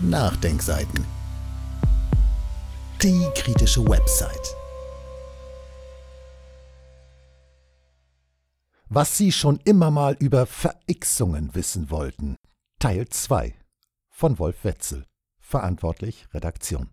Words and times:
Nachdenkseiten. 0.00 1.04
Die 3.02 3.28
kritische 3.34 3.84
Website. 3.84 4.54
Was 8.88 9.16
Sie 9.16 9.32
schon 9.32 9.58
immer 9.64 9.90
mal 9.90 10.14
über 10.20 10.46
Verixungen 10.46 11.52
wissen 11.56 11.90
wollten. 11.90 12.36
Teil 12.78 13.08
2 13.08 13.54
von 14.08 14.38
Wolf 14.38 14.62
Wetzel. 14.62 15.04
Verantwortlich 15.40 16.28
Redaktion. 16.32 16.90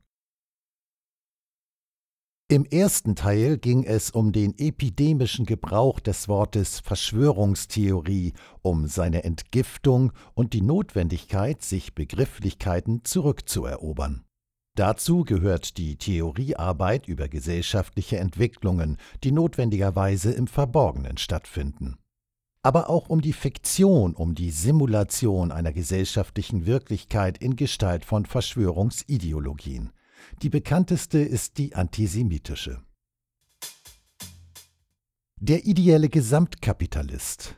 Im 2.47 2.63
ersten 2.65 3.15
Teil 3.15 3.57
ging 3.57 3.83
es 3.85 4.11
um 4.11 4.31
den 4.31 4.55
epidemischen 4.59 5.47
Gebrauch 5.47 5.99
des 5.99 6.27
Wortes 6.27 6.79
Verschwörungstheorie, 6.79 8.33
um 8.61 8.85
seine 8.85 9.23
Entgiftung 9.23 10.11
und 10.35 10.53
die 10.53 10.61
Notwendigkeit, 10.61 11.63
sich 11.63 11.95
Begrifflichkeiten 11.95 13.03
zurückzuerobern. 13.03 14.25
Dazu 14.75 15.23
gehört 15.23 15.77
die 15.79 15.95
Theoriearbeit 15.95 17.07
über 17.07 17.29
gesellschaftliche 17.29 18.17
Entwicklungen, 18.17 18.97
die 19.23 19.31
notwendigerweise 19.31 20.31
im 20.31 20.45
Verborgenen 20.45 21.17
stattfinden. 21.17 21.97
Aber 22.61 22.91
auch 22.91 23.09
um 23.09 23.21
die 23.21 23.33
Fiktion, 23.33 24.13
um 24.13 24.35
die 24.35 24.51
Simulation 24.51 25.51
einer 25.51 25.73
gesellschaftlichen 25.73 26.67
Wirklichkeit 26.67 27.39
in 27.39 27.55
Gestalt 27.55 28.05
von 28.05 28.27
Verschwörungsideologien. 28.27 29.89
Die 30.41 30.49
bekannteste 30.49 31.19
ist 31.19 31.57
die 31.57 31.75
antisemitische. 31.75 32.81
Der 35.39 35.65
ideelle 35.65 36.09
Gesamtkapitalist. 36.09 37.55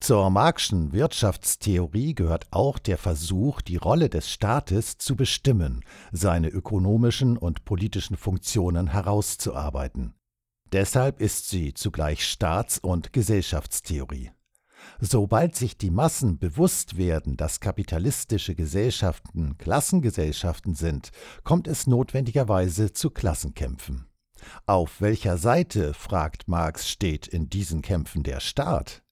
Zur 0.00 0.30
Marxischen 0.30 0.92
Wirtschaftstheorie 0.92 2.14
gehört 2.14 2.46
auch 2.52 2.78
der 2.78 2.98
Versuch, 2.98 3.60
die 3.60 3.76
Rolle 3.76 4.08
des 4.08 4.30
Staates 4.30 4.98
zu 4.98 5.16
bestimmen, 5.16 5.84
seine 6.12 6.48
ökonomischen 6.48 7.36
und 7.36 7.64
politischen 7.64 8.16
Funktionen 8.16 8.88
herauszuarbeiten. 8.88 10.14
Deshalb 10.72 11.20
ist 11.20 11.48
sie 11.48 11.74
zugleich 11.74 12.24
Staats- 12.24 12.78
und 12.78 13.12
Gesellschaftstheorie. 13.12 14.30
Sobald 15.00 15.54
sich 15.54 15.76
die 15.76 15.90
Massen 15.90 16.38
bewusst 16.38 16.96
werden, 16.96 17.36
dass 17.36 17.60
kapitalistische 17.60 18.54
Gesellschaften 18.54 19.58
Klassengesellschaften 19.58 20.74
sind, 20.74 21.10
kommt 21.44 21.68
es 21.68 21.86
notwendigerweise 21.86 22.92
zu 22.92 23.10
Klassenkämpfen. 23.10 24.06
Auf 24.66 25.00
welcher 25.00 25.38
Seite, 25.38 25.94
fragt 25.94 26.48
Marx, 26.48 26.88
steht 26.88 27.26
in 27.26 27.48
diesen 27.48 27.82
Kämpfen 27.82 28.22
der 28.22 28.40
Staat? 28.40 29.02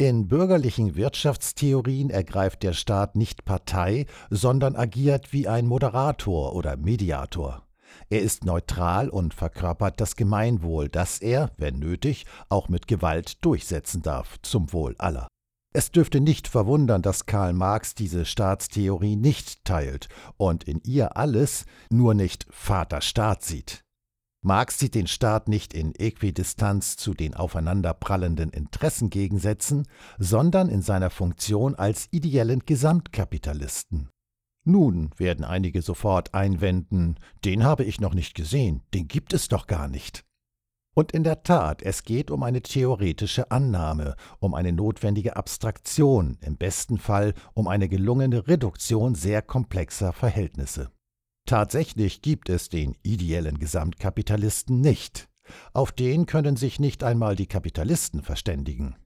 In 0.00 0.28
bürgerlichen 0.28 0.94
Wirtschaftstheorien 0.94 2.10
ergreift 2.10 2.62
der 2.62 2.72
Staat 2.72 3.16
nicht 3.16 3.44
Partei, 3.44 4.06
sondern 4.30 4.76
agiert 4.76 5.32
wie 5.32 5.48
ein 5.48 5.66
Moderator 5.66 6.54
oder 6.54 6.76
Mediator. 6.76 7.67
Er 8.10 8.22
ist 8.22 8.44
neutral 8.44 9.08
und 9.10 9.34
verkörpert 9.34 10.00
das 10.00 10.16
Gemeinwohl, 10.16 10.88
das 10.88 11.18
er, 11.18 11.50
wenn 11.58 11.78
nötig, 11.78 12.24
auch 12.48 12.68
mit 12.68 12.86
Gewalt 12.86 13.44
durchsetzen 13.44 14.02
darf, 14.02 14.38
zum 14.42 14.72
Wohl 14.72 14.94
aller. 14.98 15.28
Es 15.74 15.90
dürfte 15.90 16.20
nicht 16.20 16.48
verwundern, 16.48 17.02
dass 17.02 17.26
Karl 17.26 17.52
Marx 17.52 17.94
diese 17.94 18.24
Staatstheorie 18.24 19.16
nicht 19.16 19.64
teilt 19.64 20.08
und 20.38 20.64
in 20.64 20.80
ihr 20.84 21.18
alles, 21.18 21.66
nur 21.90 22.14
nicht 22.14 22.46
Vaterstaat 22.50 23.44
sieht. 23.44 23.84
Marx 24.42 24.78
sieht 24.78 24.94
den 24.94 25.08
Staat 25.08 25.48
nicht 25.48 25.74
in 25.74 25.94
Äquidistanz 25.94 26.96
zu 26.96 27.12
den 27.12 27.34
aufeinanderprallenden 27.34 28.50
Interessengegensätzen, 28.50 29.86
sondern 30.18 30.68
in 30.68 30.80
seiner 30.80 31.10
Funktion 31.10 31.74
als 31.74 32.08
ideellen 32.12 32.60
Gesamtkapitalisten. 32.64 34.08
Nun 34.68 35.12
werden 35.16 35.46
einige 35.46 35.80
sofort 35.80 36.34
einwenden, 36.34 37.14
den 37.42 37.64
habe 37.64 37.84
ich 37.84 38.02
noch 38.02 38.12
nicht 38.12 38.34
gesehen, 38.34 38.82
den 38.92 39.08
gibt 39.08 39.32
es 39.32 39.48
doch 39.48 39.66
gar 39.66 39.88
nicht. 39.88 40.26
Und 40.94 41.12
in 41.12 41.24
der 41.24 41.42
Tat, 41.42 41.80
es 41.80 42.02
geht 42.02 42.30
um 42.30 42.42
eine 42.42 42.60
theoretische 42.60 43.50
Annahme, 43.50 44.14
um 44.40 44.52
eine 44.52 44.72
notwendige 44.72 45.36
Abstraktion, 45.36 46.36
im 46.42 46.58
besten 46.58 46.98
Fall 46.98 47.32
um 47.54 47.66
eine 47.66 47.88
gelungene 47.88 48.46
Reduktion 48.46 49.14
sehr 49.14 49.40
komplexer 49.40 50.12
Verhältnisse. 50.12 50.90
Tatsächlich 51.46 52.20
gibt 52.20 52.50
es 52.50 52.68
den 52.68 52.94
ideellen 53.02 53.58
Gesamtkapitalisten 53.58 54.82
nicht. 54.82 55.30
Auf 55.72 55.92
den 55.92 56.26
können 56.26 56.56
sich 56.56 56.78
nicht 56.78 57.02
einmal 57.02 57.36
die 57.36 57.46
Kapitalisten 57.46 58.20
verständigen. 58.20 58.96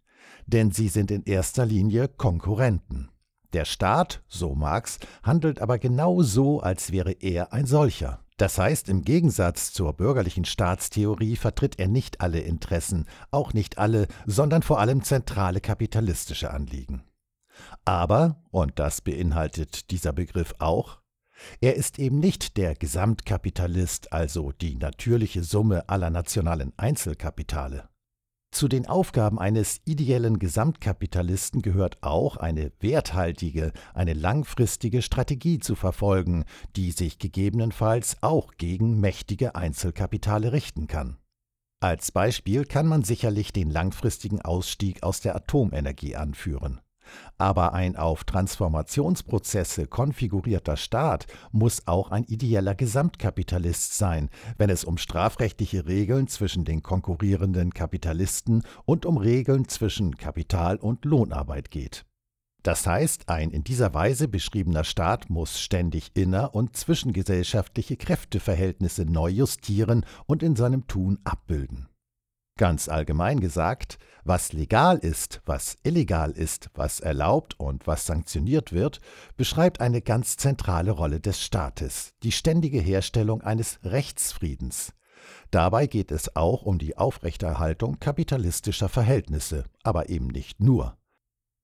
Denn 0.44 0.72
sie 0.72 0.88
sind 0.88 1.12
in 1.12 1.22
erster 1.22 1.66
Linie 1.66 2.08
Konkurrenten. 2.08 3.12
Der 3.52 3.64
Staat, 3.64 4.22
so 4.28 4.54
Marx, 4.54 4.98
handelt 5.22 5.60
aber 5.60 5.78
genau 5.78 6.22
so, 6.22 6.60
als 6.60 6.90
wäre 6.90 7.12
er 7.12 7.52
ein 7.52 7.66
solcher. 7.66 8.20
Das 8.38 8.58
heißt, 8.58 8.88
im 8.88 9.02
Gegensatz 9.02 9.72
zur 9.72 9.92
bürgerlichen 9.92 10.44
Staatstheorie 10.44 11.36
vertritt 11.36 11.78
er 11.78 11.88
nicht 11.88 12.20
alle 12.20 12.40
Interessen, 12.40 13.06
auch 13.30 13.52
nicht 13.52 13.78
alle, 13.78 14.08
sondern 14.26 14.62
vor 14.62 14.80
allem 14.80 15.02
zentrale 15.02 15.60
kapitalistische 15.60 16.50
Anliegen. 16.50 17.04
Aber, 17.84 18.42
und 18.50 18.78
das 18.78 19.00
beinhaltet 19.00 19.90
dieser 19.90 20.12
Begriff 20.12 20.54
auch, 20.58 21.02
er 21.60 21.76
ist 21.76 21.98
eben 21.98 22.20
nicht 22.20 22.56
der 22.56 22.74
Gesamtkapitalist, 22.74 24.12
also 24.12 24.52
die 24.52 24.76
natürliche 24.76 25.42
Summe 25.42 25.88
aller 25.88 26.10
nationalen 26.10 26.72
Einzelkapitale. 26.76 27.88
Zu 28.52 28.68
den 28.68 28.86
Aufgaben 28.86 29.38
eines 29.38 29.80
ideellen 29.86 30.38
Gesamtkapitalisten 30.38 31.62
gehört 31.62 32.02
auch, 32.02 32.36
eine 32.36 32.70
werthaltige, 32.80 33.72
eine 33.94 34.12
langfristige 34.12 35.00
Strategie 35.00 35.58
zu 35.58 35.74
verfolgen, 35.74 36.44
die 36.76 36.92
sich 36.92 37.18
gegebenenfalls 37.18 38.18
auch 38.20 38.52
gegen 38.58 39.00
mächtige 39.00 39.54
Einzelkapitale 39.54 40.52
richten 40.52 40.86
kann. 40.86 41.16
Als 41.80 42.12
Beispiel 42.12 42.66
kann 42.66 42.86
man 42.86 43.02
sicherlich 43.02 43.54
den 43.54 43.70
langfristigen 43.70 44.42
Ausstieg 44.42 45.02
aus 45.02 45.20
der 45.20 45.34
Atomenergie 45.34 46.14
anführen. 46.14 46.80
Aber 47.38 47.74
ein 47.74 47.96
auf 47.96 48.24
Transformationsprozesse 48.24 49.86
konfigurierter 49.86 50.76
Staat 50.76 51.26
muss 51.50 51.86
auch 51.86 52.10
ein 52.10 52.24
ideeller 52.24 52.74
Gesamtkapitalist 52.74 53.96
sein, 53.96 54.30
wenn 54.58 54.70
es 54.70 54.84
um 54.84 54.98
strafrechtliche 54.98 55.86
Regeln 55.86 56.28
zwischen 56.28 56.64
den 56.64 56.82
konkurrierenden 56.82 57.74
Kapitalisten 57.74 58.62
und 58.84 59.06
um 59.06 59.16
Regeln 59.16 59.68
zwischen 59.68 60.16
Kapital 60.16 60.76
und 60.76 61.04
Lohnarbeit 61.04 61.70
geht. 61.70 62.04
Das 62.62 62.86
heißt, 62.86 63.28
ein 63.28 63.50
in 63.50 63.64
dieser 63.64 63.92
Weise 63.92 64.28
beschriebener 64.28 64.84
Staat 64.84 65.30
muss 65.30 65.60
ständig 65.60 66.12
inner- 66.14 66.54
und 66.54 66.76
zwischengesellschaftliche 66.76 67.96
Kräfteverhältnisse 67.96 69.04
neu 69.04 69.30
justieren 69.30 70.06
und 70.26 70.44
in 70.44 70.54
seinem 70.54 70.86
Tun 70.86 71.18
abbilden. 71.24 71.88
Ganz 72.58 72.88
allgemein 72.88 73.40
gesagt, 73.40 73.98
was 74.24 74.52
legal 74.52 74.98
ist, 74.98 75.40
was 75.46 75.76
illegal 75.82 76.30
ist, 76.30 76.70
was 76.74 77.00
erlaubt 77.00 77.58
und 77.58 77.86
was 77.86 78.06
sanktioniert 78.06 78.72
wird, 78.72 79.00
beschreibt 79.36 79.80
eine 79.80 80.02
ganz 80.02 80.36
zentrale 80.36 80.92
Rolle 80.92 81.18
des 81.18 81.42
Staates, 81.42 82.12
die 82.22 82.32
ständige 82.32 82.80
Herstellung 82.80 83.40
eines 83.40 83.80
Rechtsfriedens. 83.82 84.92
Dabei 85.50 85.86
geht 85.86 86.12
es 86.12 86.36
auch 86.36 86.62
um 86.62 86.78
die 86.78 86.96
Aufrechterhaltung 86.98 87.98
kapitalistischer 87.98 88.88
Verhältnisse, 88.88 89.64
aber 89.82 90.08
eben 90.08 90.28
nicht 90.28 90.60
nur. 90.60 90.96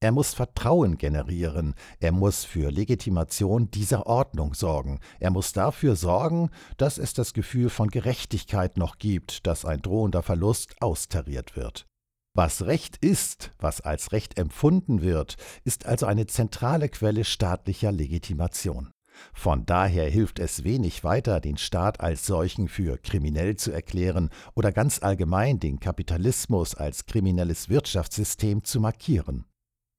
Er 0.00 0.12
muss 0.12 0.32
Vertrauen 0.32 0.97
generieren, 0.97 1.75
er 1.98 2.12
muss 2.12 2.44
für 2.44 2.70
Legitimation 2.70 3.69
dieser 3.72 4.06
Ordnung 4.06 4.54
sorgen, 4.54 5.00
er 5.19 5.32
muss 5.32 5.53
dafür 5.53 5.97
sorgen, 5.97 6.50
dass 6.76 6.98
es 6.98 7.14
das 7.14 7.32
Gefühl 7.32 7.69
von 7.69 7.88
Gerechtigkeit 7.88 8.76
noch 8.76 8.98
gibt, 8.98 9.44
dass 9.48 9.64
ein 9.64 9.82
drohender 9.82 10.22
Verlust 10.22 10.81
austariert 10.81 11.56
wird. 11.56 11.84
Was 12.32 12.66
Recht 12.66 12.98
ist, 12.98 13.50
was 13.58 13.81
als 13.81 14.12
Recht 14.12 14.38
empfunden 14.38 15.03
wird, 15.03 15.37
ist 15.64 15.87
also 15.87 16.06
eine 16.06 16.28
zentrale 16.28 16.88
Quelle 16.88 17.25
staatlicher 17.25 17.91
Legitimation. 17.91 18.93
Von 19.32 19.67
daher 19.67 20.08
hilft 20.08 20.38
es 20.38 20.62
wenig 20.62 21.02
weiter, 21.02 21.40
den 21.40 21.56
Staat 21.56 21.99
als 21.99 22.25
solchen 22.25 22.69
für 22.69 22.99
kriminell 22.99 23.56
zu 23.56 23.73
erklären 23.73 24.31
oder 24.55 24.70
ganz 24.70 25.02
allgemein 25.02 25.58
den 25.58 25.81
Kapitalismus 25.81 26.76
als 26.76 27.06
kriminelles 27.06 27.69
Wirtschaftssystem 27.69 28.62
zu 28.62 28.78
markieren. 28.78 29.44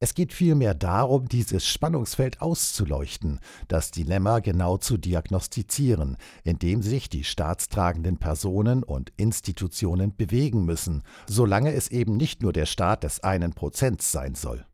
Es 0.02 0.14
geht 0.14 0.32
vielmehr 0.32 0.74
darum, 0.74 1.28
dieses 1.28 1.66
Spannungsfeld 1.66 2.42
auszuleuchten, 2.42 3.42
das 3.68 3.92
Dilemma 3.92 4.40
genau 4.40 4.78
zu 4.78 4.98
diagnostizieren, 4.98 6.16
indem 6.46 6.82
sich 6.82 7.10
die 7.10 7.26
staatstragenden 7.26 8.18
Personen 8.18 8.84
und 8.84 9.12
Institutionen 9.18 10.16
bewegen 10.16 10.64
müssen, 10.64 11.04
solange 11.28 11.74
es 11.74 11.90
eben 11.90 12.16
nicht 12.16 12.42
nur 12.42 12.54
der 12.54 12.66
Staat 12.66 13.04
des 13.04 13.20
einen 13.26 13.52
Prozents 13.52 14.14
sein 14.14 14.36
soll. 14.36 14.66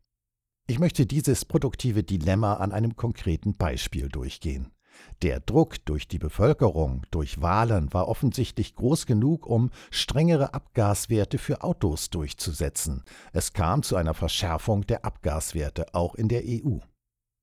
Ich 0.68 0.78
möchte 0.78 1.06
dieses 1.06 1.44
produktive 1.44 2.04
Dilemma 2.04 2.54
an 2.54 2.70
einem 2.70 2.94
konkreten 2.94 3.56
Beispiel 3.56 4.08
durchgehen. 4.08 4.75
Der 5.22 5.40
Druck 5.40 5.84
durch 5.84 6.08
die 6.08 6.18
Bevölkerung, 6.18 7.02
durch 7.10 7.40
Wahlen 7.40 7.92
war 7.92 8.08
offensichtlich 8.08 8.74
groß 8.74 9.06
genug, 9.06 9.46
um 9.46 9.70
strengere 9.90 10.52
Abgaswerte 10.52 11.38
für 11.38 11.62
Autos 11.62 12.10
durchzusetzen. 12.10 13.02
Es 13.32 13.52
kam 13.52 13.82
zu 13.82 13.96
einer 13.96 14.14
Verschärfung 14.14 14.86
der 14.86 15.04
Abgaswerte 15.04 15.86
auch 15.94 16.14
in 16.14 16.28
der 16.28 16.42
EU. 16.44 16.78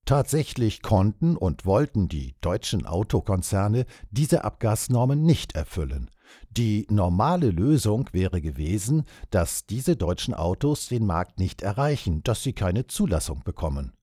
Tatsächlich 0.04 0.82
konnten 0.82 1.36
und 1.36 1.64
wollten 1.64 2.08
die 2.08 2.34
deutschen 2.42 2.84
Autokonzerne 2.84 3.86
diese 4.10 4.44
Abgasnormen 4.44 5.22
nicht 5.22 5.54
erfüllen. 5.54 6.10
Die 6.50 6.86
normale 6.90 7.50
Lösung 7.50 8.08
wäre 8.12 8.40
gewesen, 8.40 9.04
dass 9.30 9.66
diese 9.66 9.96
deutschen 9.96 10.34
Autos 10.34 10.88
den 10.88 11.06
Markt 11.06 11.38
nicht 11.38 11.62
erreichen, 11.62 12.22
dass 12.22 12.42
sie 12.42 12.52
keine 12.52 12.86
Zulassung 12.86 13.42
bekommen. 13.44 13.94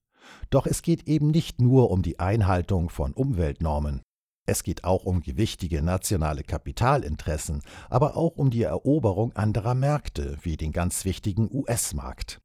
Doch 0.50 0.66
es 0.66 0.82
geht 0.82 1.08
eben 1.08 1.32
nicht 1.32 1.62
nur 1.62 1.92
um 1.92 2.02
die 2.02 2.20
Einhaltung 2.20 2.90
von 2.90 3.14
Umweltnormen. 3.14 4.02
Es 4.48 4.64
geht 4.64 4.84
auch 4.84 5.06
um 5.06 5.22
gewichtige 5.22 5.82
nationale 5.82 6.44
Kapitalinteressen, 6.44 7.62
aber 7.90 8.18
auch 8.18 8.38
um 8.38 8.50
die 8.50 8.64
Eroberung 8.64 9.34
anderer 9.34 9.76
Märkte, 9.76 10.38
wie 10.42 10.58
den 10.58 10.72
ganz 10.72 11.06
wichtigen 11.06 11.50
US-Markt. 11.52 12.42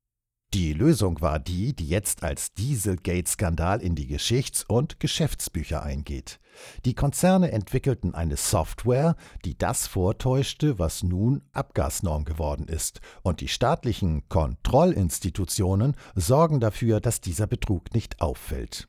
Die 0.57 0.73
Lösung 0.73 1.21
war 1.21 1.39
die, 1.39 1.77
die 1.77 1.87
jetzt 1.87 2.23
als 2.23 2.55
Dieselgate-Skandal 2.55 3.83
in 3.83 3.95
die 3.95 4.07
Geschichts- 4.07 4.65
und 4.67 5.01
Geschäftsbücher 5.01 5.83
eingeht. 5.83 6.41
Die 6.87 6.95
Konzerne 6.95 7.53
entwickelten 7.53 8.15
eine 8.15 8.39
Software, 8.39 9.17
die 9.45 9.59
das 9.59 9.87
vortäuschte, 9.87 10.79
was 10.79 11.03
nun 11.03 11.43
Abgasnorm 11.53 12.25
geworden 12.25 12.69
ist, 12.69 13.03
und 13.21 13.43
die 13.43 13.49
staatlichen 13.49 14.31
Kontrollinstitutionen 14.31 15.95
sorgen 16.15 16.59
dafür, 16.59 17.01
dass 17.01 17.21
dieser 17.21 17.47
Betrug 17.47 17.93
nicht 17.93 18.23
auffällt. 18.23 18.89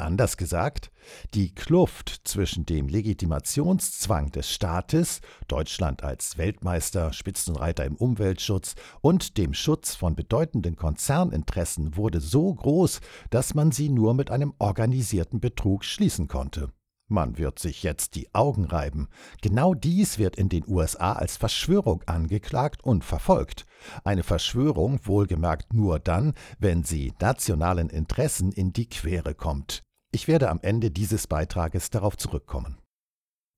Anders 0.00 0.36
gesagt, 0.36 0.92
die 1.34 1.52
Kluft 1.52 2.20
zwischen 2.22 2.64
dem 2.64 2.86
Legitimationszwang 2.86 4.30
des 4.30 4.48
Staates, 4.48 5.20
Deutschland 5.48 6.04
als 6.04 6.38
Weltmeister, 6.38 7.12
Spitzenreiter 7.12 7.84
im 7.84 7.96
Umweltschutz 7.96 8.76
und 9.00 9.36
dem 9.38 9.54
Schutz 9.54 9.96
von 9.96 10.14
bedeutenden 10.14 10.76
Konzerninteressen 10.76 11.96
wurde 11.96 12.20
so 12.20 12.54
groß, 12.54 13.00
dass 13.30 13.54
man 13.54 13.72
sie 13.72 13.88
nur 13.88 14.14
mit 14.14 14.30
einem 14.30 14.54
organisierten 14.60 15.40
Betrug 15.40 15.84
schließen 15.84 16.28
konnte. 16.28 16.72
Man 17.08 17.38
wird 17.38 17.58
sich 17.58 17.82
jetzt 17.82 18.14
die 18.14 18.32
Augen 18.34 18.66
reiben. 18.66 19.08
Genau 19.40 19.72
dies 19.72 20.18
wird 20.18 20.36
in 20.36 20.50
den 20.50 20.64
USA 20.68 21.14
als 21.14 21.38
Verschwörung 21.38 22.02
angeklagt 22.04 22.84
und 22.84 23.02
verfolgt. 23.02 23.64
Eine 24.04 24.22
Verschwörung 24.22 25.00
wohlgemerkt 25.04 25.72
nur 25.72 25.98
dann, 25.98 26.34
wenn 26.58 26.84
sie 26.84 27.14
nationalen 27.18 27.88
Interessen 27.88 28.52
in 28.52 28.74
die 28.74 28.88
Quere 28.88 29.34
kommt. 29.34 29.82
Ich 30.10 30.26
werde 30.26 30.48
am 30.48 30.60
Ende 30.62 30.90
dieses 30.90 31.26
Beitrages 31.26 31.90
darauf 31.90 32.16
zurückkommen. 32.16 32.78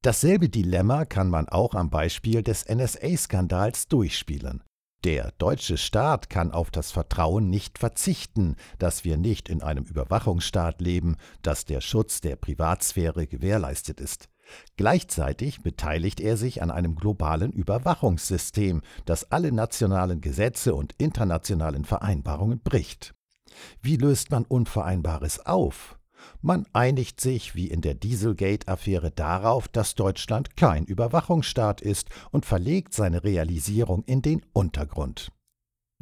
Dasselbe 0.02 0.48
Dilemma 0.48 1.04
kann 1.04 1.28
man 1.28 1.48
auch 1.48 1.74
am 1.74 1.90
Beispiel 1.90 2.42
des 2.42 2.66
NSA-Skandals 2.68 3.86
durchspielen. 3.88 4.64
Der 5.04 5.32
deutsche 5.38 5.78
Staat 5.78 6.28
kann 6.28 6.50
auf 6.50 6.70
das 6.70 6.90
Vertrauen 6.90 7.48
nicht 7.48 7.78
verzichten, 7.78 8.56
dass 8.78 9.04
wir 9.04 9.16
nicht 9.16 9.48
in 9.48 9.62
einem 9.62 9.84
Überwachungsstaat 9.84 10.80
leben, 10.80 11.16
dass 11.42 11.64
der 11.64 11.80
Schutz 11.80 12.20
der 12.20 12.36
Privatsphäre 12.36 13.26
gewährleistet 13.26 14.00
ist. 14.00 14.28
Gleichzeitig 14.76 15.62
beteiligt 15.62 16.20
er 16.20 16.36
sich 16.36 16.62
an 16.62 16.70
einem 16.70 16.96
globalen 16.96 17.52
Überwachungssystem, 17.52 18.82
das 19.04 19.30
alle 19.30 19.52
nationalen 19.52 20.20
Gesetze 20.20 20.74
und 20.74 20.94
internationalen 20.98 21.84
Vereinbarungen 21.84 22.60
bricht. 22.60 23.14
Wie 23.80 23.96
löst 23.96 24.30
man 24.30 24.44
Unvereinbares 24.44 25.46
auf? 25.46 25.99
Man 26.42 26.66
einigt 26.72 27.20
sich 27.20 27.54
wie 27.54 27.68
in 27.68 27.80
der 27.80 27.94
Dieselgate-Affäre 27.94 29.10
darauf, 29.10 29.68
dass 29.68 29.94
Deutschland 29.94 30.56
kein 30.56 30.84
Überwachungsstaat 30.84 31.80
ist 31.80 32.08
und 32.30 32.46
verlegt 32.46 32.94
seine 32.94 33.24
Realisierung 33.24 34.04
in 34.04 34.22
den 34.22 34.44
Untergrund. 34.52 35.32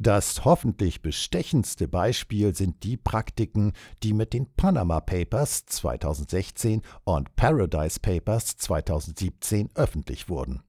Das 0.00 0.44
hoffentlich 0.44 1.03
bestechendste 1.03 1.88
Beispiel 1.88 2.55
sind 2.55 2.85
die 2.85 2.97
Praktiken, 2.97 3.73
die 4.05 4.12
mit 4.12 4.32
den 4.32 4.47
Panama 4.55 5.00
Papers 5.00 5.67
2016 5.67 6.82
und 7.03 7.35
Paradise 7.35 7.99
Papers 7.99 8.56
2017 8.59 9.70
öffentlich 9.75 10.29
wurden. 10.29 10.62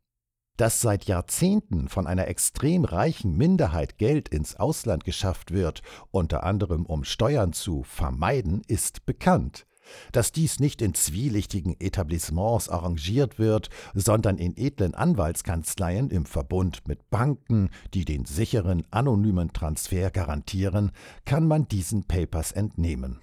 Dass 0.60 0.82
seit 0.82 1.06
Jahrzehnten 1.06 1.88
von 1.88 2.06
einer 2.06 2.28
extrem 2.28 2.84
reichen 2.84 3.38
Minderheit 3.38 3.98
Geld 3.98 4.28
ins 4.28 4.58
Ausland 4.58 5.06
geschafft 5.06 5.52
wird, 5.54 5.82
unter 6.12 6.44
anderem 6.44 6.86
um 6.86 7.06
Steuern 7.06 7.54
zu 7.54 7.84
vermeiden, 7.84 8.64
ist 8.68 9.06
bekannt. 9.06 9.66
Dass 10.12 10.34
dies 10.34 10.60
nicht 10.60 10.82
in 10.82 10.94
zwielichtigen 10.94 11.78
Etablissements 11.80 12.68
arrangiert 12.68 13.40
wird, 13.40 13.70
sondern 13.94 14.38
in 14.38 14.58
edlen 14.58 14.96
Anwaltskanzleien 14.96 16.10
im 16.10 16.26
Verbund 16.26 16.86
mit 16.90 17.10
Banken, 17.10 17.70
die 17.94 18.04
den 18.04 18.26
sicheren, 18.26 18.84
anonymen 18.92 19.54
Transfer 19.54 20.12
garantieren, 20.12 20.92
kann 21.24 21.48
man 21.48 21.70
diesen 21.70 22.04
Papers 22.04 22.52
entnehmen. 22.52 23.22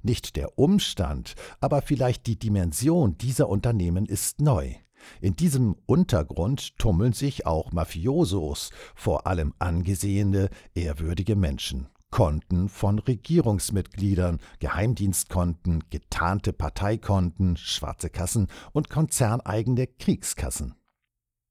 Nicht 0.00 0.36
der 0.36 0.58
Umstand, 0.58 1.34
aber 1.60 1.82
vielleicht 1.82 2.26
die 2.26 2.38
Dimension 2.38 3.18
dieser 3.18 3.50
Unternehmen 3.50 4.06
ist 4.06 4.40
neu. 4.40 4.72
In 5.20 5.36
diesem 5.36 5.76
Untergrund 5.86 6.78
tummeln 6.78 7.12
sich 7.12 7.46
auch 7.46 7.72
Mafiosos, 7.72 8.70
vor 8.94 9.26
allem 9.26 9.54
angesehene, 9.58 10.50
ehrwürdige 10.74 11.36
Menschen. 11.36 11.88
Konten 12.10 12.68
von 12.68 12.98
Regierungsmitgliedern, 12.98 14.40
Geheimdienstkonten, 14.60 15.84
getarnte 15.90 16.52
Parteikonten, 16.52 17.56
schwarze 17.56 18.08
Kassen 18.08 18.48
und 18.72 18.88
konzerneigene 18.88 19.86
Kriegskassen. 19.86 20.74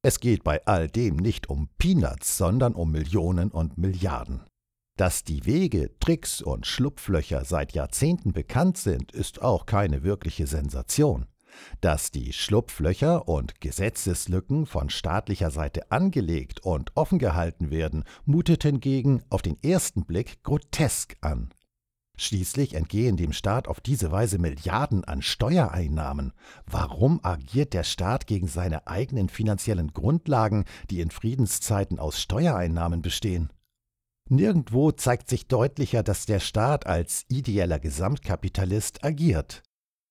Es 0.01 0.19
geht 0.19 0.43
bei 0.43 0.65
all 0.65 0.87
dem 0.87 1.17
nicht 1.17 1.49
um 1.49 1.69
Peanuts, 1.77 2.37
sondern 2.37 2.73
um 2.73 2.91
Millionen 2.91 3.51
und 3.51 3.77
Milliarden. 3.77 4.45
Dass 4.95 5.23
die 5.23 5.45
Wege, 5.45 5.91
Tricks 5.99 6.41
und 6.41 6.65
Schlupflöcher 6.65 7.45
seit 7.45 7.73
Jahrzehnten 7.73 8.33
bekannt 8.33 8.77
sind, 8.77 9.11
ist 9.11 9.43
auch 9.43 9.67
keine 9.67 10.03
wirkliche 10.03 10.47
Sensation. 10.47 11.27
Dass 11.81 12.11
die 12.11 12.33
Schlupflöcher 12.33 13.27
und 13.27 13.61
Gesetzeslücken 13.61 14.65
von 14.65 14.89
staatlicher 14.89 15.51
Seite 15.51 15.91
angelegt 15.91 16.61
und 16.61 16.91
offen 16.95 17.19
gehalten 17.19 17.71
werden, 17.71 18.03
mutet 18.25 18.63
hingegen 18.63 19.23
auf 19.29 19.41
den 19.41 19.61
ersten 19.63 20.05
Blick 20.05 20.43
grotesk 20.43 21.17
an. 21.21 21.49
Schließlich 22.19 22.73
entgehen 22.73 23.15
dem 23.15 23.31
Staat 23.31 23.67
auf 23.67 23.79
diese 23.79 24.11
Weise 24.11 24.39
Milliarden 24.39 25.03
an 25.03 25.21
Steuereinnahmen. 25.21 26.33
Warum 26.65 27.19
agiert 27.23 27.73
der 27.73 27.83
Staat 27.83 28.25
gegen 28.25 28.47
seine 28.47 28.87
eigenen 28.87 29.29
finanziellen 29.29 29.93
Grundlagen, 29.93 30.65
die 30.89 31.01
in 31.01 31.11
Friedenszeiten 31.11 31.99
aus 31.99 32.19
Steuereinnahmen 32.19 33.03
bestehen? 33.03 33.53
Nirgendwo 34.29 34.91
zeigt 34.91 35.29
sich 35.29 35.47
deutlicher, 35.47 36.01
dass 36.01 36.25
der 36.25 36.39
Staat 36.39 36.87
als 36.87 37.23
ideeller 37.29 37.79
Gesamtkapitalist 37.79 39.03
agiert. 39.03 39.61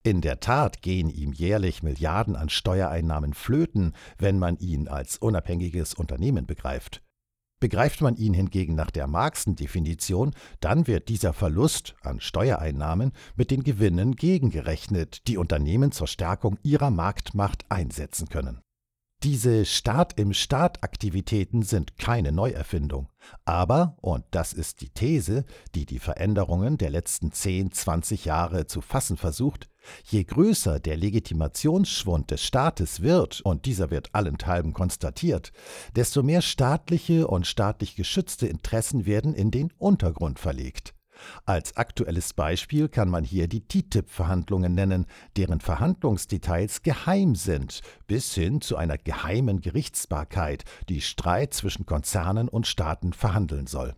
In 0.07 0.21
der 0.21 0.39
Tat 0.39 0.83
gehen 0.83 1.11
ihm 1.11 1.33
jährlich 1.33 1.83
Milliarden 1.83 2.37
an 2.37 2.49
Steuereinnahmen 2.49 3.35
flöten, 3.35 3.93
wenn 4.19 4.39
man 4.39 4.57
ihn 4.57 4.87
als 4.87 5.19
unabhängiges 5.19 5.95
Unternehmen 5.95 6.47
begreift. 6.47 7.03
Begreift 7.59 8.03
man 8.03 8.15
ihn 8.15 8.33
hingegen 8.33 8.77
nach 8.77 8.93
der 8.93 9.09
Marxen 9.09 9.57
Definition, 9.57 10.33
dann 10.61 10.87
wird 10.87 11.09
dieser 11.09 11.33
Verlust 11.33 11.97
an 12.03 12.21
Steuereinnahmen 12.21 13.11
mit 13.35 13.51
den 13.51 13.65
Gewinnen 13.65 14.15
gegengerechnet, 14.15 15.27
die 15.27 15.39
Unternehmen 15.39 15.91
zur 15.91 16.07
Stärkung 16.07 16.57
ihrer 16.63 16.93
Marktmacht 16.93 17.65
einsetzen 17.69 18.29
können. 18.29 18.61
Diese 19.25 19.65
Staat-im-Staat-Aktivitäten 19.65 21.63
sind 21.63 21.99
keine 21.99 22.31
Neuerfindung. 22.31 23.09
Aber, 23.45 23.97
und 24.03 24.25
das 24.31 24.53
ist 24.53 24.83
die 24.83 24.91
These, 24.91 25.45
die 25.75 25.85
die 25.85 25.99
Veränderungen 25.99 26.79
der 26.79 26.91
letzten 26.91 27.33
10, 27.33 27.73
20 27.73 28.27
Jahre 28.27 28.69
zu 28.69 28.83
fassen 28.83 29.17
versucht, 29.17 29.69
je 30.05 30.25
größer 30.25 30.81
der 30.81 30.97
Legitimationsschwund 30.97 32.31
des 32.31 32.43
Staates 32.43 33.01
wird, 33.03 33.41
und 33.43 33.67
dieser 33.67 33.91
wird 33.91 34.15
allenthalben 34.15 34.73
konstatiert, 34.73 35.53
desto 35.95 36.23
mehr 36.23 36.43
staatliche 36.43 37.27
und 37.27 37.47
staatlich 37.47 37.97
geschützte 37.97 38.47
Interessen 38.47 39.07
werden 39.07 39.35
in 39.35 39.51
den 39.51 39.73
Untergrund 39.79 40.39
verlegt. 40.39 40.95
Als 41.45 41.77
aktuelles 41.77 42.35
Beispiel 42.35 42.89
kann 42.89 43.09
man 43.09 43.25
hier 43.25 43.49
die 43.49 43.67
TTIP-Verhandlungen 43.67 44.75
nennen, 44.75 45.07
deren 45.37 45.61
Verhandlungsdetails 45.61 46.83
geheim 46.83 47.35
sind, 47.35 47.81
bis 48.07 48.35
hin 48.35 48.61
zu 48.61 48.77
einer 48.77 48.99
geheimen 48.99 49.61
Gerichtsbarkeit, 49.61 50.65
die 50.89 51.01
Streit 51.01 51.55
zwischen 51.55 51.87
Konzernen 51.87 52.49
und 52.49 52.67
Staaten 52.67 53.13
verhandeln 53.13 53.67
soll. 53.67 53.95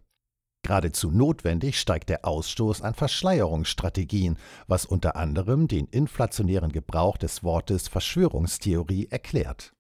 Geradezu 0.69 1.11
notwendig 1.11 1.81
steigt 1.81 2.11
der 2.11 2.27
Ausstoß 2.27 2.83
an 2.83 2.93
Verschleierungsstrategien, 2.93 4.37
was 4.67 4.85
unter 4.85 5.17
anderem 5.17 5.67
den 5.67 5.87
inflationären 5.87 6.73
Gebrauch 6.73 7.17
des 7.17 7.43
Wortes 7.43 7.89
Verschwörungstheorie 7.89 9.07
erklärt. 9.11 9.73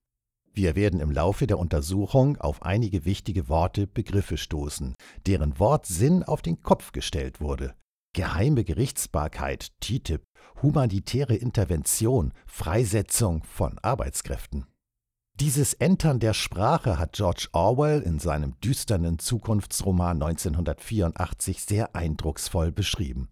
Wir 0.55 0.77
werden 0.77 1.01
im 1.01 1.11
Laufe 1.11 1.47
der 1.47 1.59
Untersuchung 1.59 2.39
auf 2.39 2.63
einige 2.63 3.05
wichtige 3.05 3.51
Worte, 3.51 3.87
Begriffe 3.87 4.39
stoßen, 4.39 4.95
deren 5.27 5.59
Wortsinn 5.59 6.23
auf 6.23 6.41
den 6.41 6.63
Kopf 6.63 6.93
gestellt 6.93 7.39
wurde. 7.43 7.75
Geheime 8.15 8.65
Gerichtsbarkeit, 8.65 9.73
TTIP, 9.81 10.23
humanitäre 10.63 11.35
Intervention, 11.37 12.33
Freisetzung 12.47 13.45
von 13.45 13.79
Arbeitskräften. 13.83 14.65
Dieses 15.41 15.73
Entern 15.73 16.19
der 16.19 16.35
Sprache 16.35 16.99
hat 16.99 17.13
George 17.13 17.47
Orwell 17.53 18.03
in 18.03 18.19
seinem 18.19 18.59
düsternen 18.59 19.21
Zukunftsroman 19.21 20.21
1984 20.21 21.63
sehr 21.63 21.95
eindrucksvoll 21.95 22.73
beschrieben. 22.73 23.29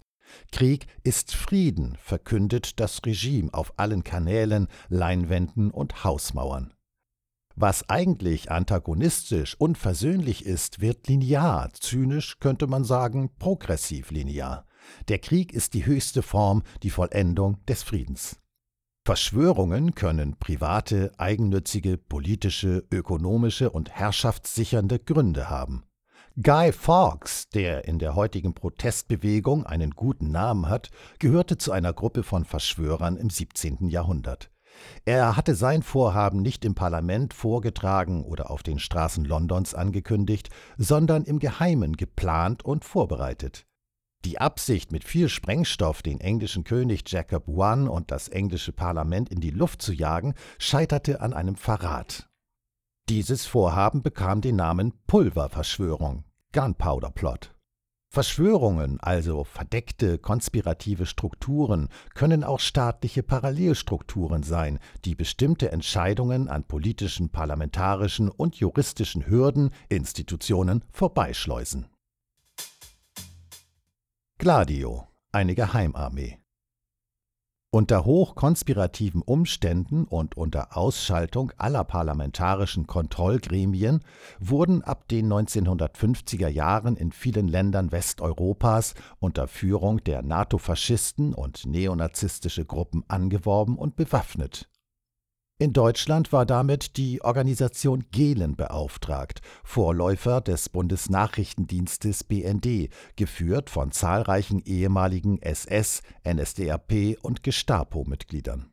Krieg 0.53 0.87
ist 1.03 1.35
Frieden, 1.35 1.99
verkündet 2.01 2.79
das 2.79 3.01
Regime 3.05 3.53
auf 3.53 3.73
allen 3.77 4.05
Kanälen, 4.05 4.69
Leinwänden 4.89 5.73
und 5.73 6.05
Hausmauern. 6.05 6.73
Was 7.57 7.91
eigentlich 7.91 8.53
antagonistisch 8.53 9.57
und 9.59 9.77
versöhnlich 9.77 10.47
ist, 10.47 10.81
wird 10.81 11.09
linear, 11.09 11.71
zynisch 11.73 12.39
könnte 12.39 12.69
man 12.69 12.85
sagen, 12.85 13.31
progressiv 13.41 14.13
linear. 14.13 14.65
Der 15.09 15.19
Krieg 15.19 15.53
ist 15.53 15.75
die 15.75 15.87
höchste 15.87 16.23
Form, 16.23 16.63
die 16.85 16.91
Vollendung 16.91 17.65
des 17.67 17.83
Friedens. 17.83 18.39
Verschwörungen 19.07 19.95
können 19.95 20.37
private, 20.37 21.13
eigennützige, 21.17 21.97
politische, 21.97 22.83
ökonomische 22.91 23.71
und 23.71 23.89
herrschaftssichernde 23.89 24.99
Gründe 24.99 25.49
haben. 25.49 25.85
Guy 26.43 26.73
Fawkes, 26.73 27.49
der 27.51 27.85
in 27.85 28.01
der 28.01 28.17
heutigen 28.17 28.53
Protestbewegung 28.53 29.65
einen 29.65 29.93
guten 29.93 30.33
Namen 30.33 30.69
hat, 30.69 30.91
gehörte 31.21 31.57
zu 31.57 31.71
einer 31.71 31.93
Gruppe 31.93 32.25
von 32.25 32.45
Verschwörern 32.45 33.17
im 33.17 33.31
17. 33.31 33.91
Jahrhundert. 33.91 34.51
Er 35.05 35.37
hatte 35.37 35.55
sein 35.55 35.85
Vorhaben 35.85 36.43
nicht 36.43 36.65
im 36.65 36.75
Parlament 36.75 37.33
vorgetragen 37.33 38.25
oder 38.25 38.51
auf 38.51 38.65
den 38.65 38.81
Straßen 38.81 39.25
Londons 39.25 39.73
angekündigt, 39.73 40.51
sondern 40.79 41.23
im 41.23 41.39
Geheimen 41.39 41.97
geplant 41.97 42.65
und 42.65 42.85
vorbereitet. 42.85 43.67
Die 44.27 44.41
Absicht, 44.41 44.91
mit 44.91 45.05
viel 45.05 45.29
Sprengstoff 45.29 46.03
den 46.03 46.19
englischen 46.21 46.65
König 46.65 47.05
Jacob 47.07 47.47
I 47.47 47.87
und 47.87 48.11
das 48.11 48.27
englische 48.27 48.73
Parlament 48.73 49.29
in 49.29 49.39
die 49.39 49.53
Luft 49.53 49.81
zu 49.81 49.93
jagen, 49.93 50.35
scheiterte 50.59 51.21
an 51.21 51.33
einem 51.33 51.55
Verrat. 51.55 52.29
Dieses 53.09 53.47
Vorhaben 53.47 54.03
bekam 54.03 54.41
den 54.41 54.57
Namen 54.57 54.95
Pulververschwörung, 55.07 56.25
Gunpowder 56.53 57.13
Plot. 57.13 57.55
Verschwörungen, 58.13 58.99
also 58.99 59.45
verdeckte 59.45 60.19
konspirative 60.19 61.07
Strukturen, 61.07 61.89
können 62.15 62.43
auch 62.43 62.59
staatliche 62.59 63.23
Parallelstrukturen 63.23 64.43
sein, 64.43 64.81
die 65.05 65.15
bestimmte 65.15 65.71
Entscheidungen 65.71 66.49
an 66.49 66.65
politischen, 66.65 67.31
parlamentarischen 67.31 68.29
und 68.29 68.57
juristischen 68.57 69.29
Hürden, 69.29 69.71
Institutionen 69.89 70.83
vorbeischleusen. 70.91 71.87
Gladio, 74.47 75.09
eine 75.33 75.57
Geheimarmee. 75.57 76.39
Unter 77.73 78.05
hochkonspirativen 78.05 79.21
Umständen 79.21 80.05
und 80.05 80.37
unter 80.37 80.77
Ausschaltung 80.77 81.51
aller 81.57 81.83
parlamentarischen 81.83 82.87
Kontrollgremien 82.87 84.05
wurden 84.39 84.83
ab 84.85 85.09
den 85.09 85.33
1950er 85.33 86.47
Jahren 86.47 86.97
in 86.97 87.11
vielen 87.11 87.49
Ländern 87.49 87.91
Westeuropas 87.91 88.95
unter 89.19 89.49
Führung 89.49 90.05
der 90.05 90.23
NATO-Faschisten 90.23 91.35
und 91.35 91.67
neonazistische 91.67 92.65
Gruppen 92.65 93.03
angeworben 93.09 93.77
und 93.77 93.97
bewaffnet 93.97 94.69
in 95.59 95.73
Deutschland 95.73 96.33
war 96.33 96.45
damit 96.45 96.99
die 96.99 97.23
Organisation 97.23 98.05
Gehlen 98.11 98.57
beauftragt, 98.57 99.41
Vorläufer 99.65 100.43
des 100.43 100.69
Bundesnachrichtendienstes 100.69 102.25
BND, 102.25 102.91
geführt 103.17 103.71
von 103.71 103.91
zahlreichen 103.91 104.61
ehemaligen 104.65 105.41
SS, 105.41 106.03
NSDAP 106.29 107.17
und 107.23 107.43
Gestapo-Mitgliedern. 107.43 108.71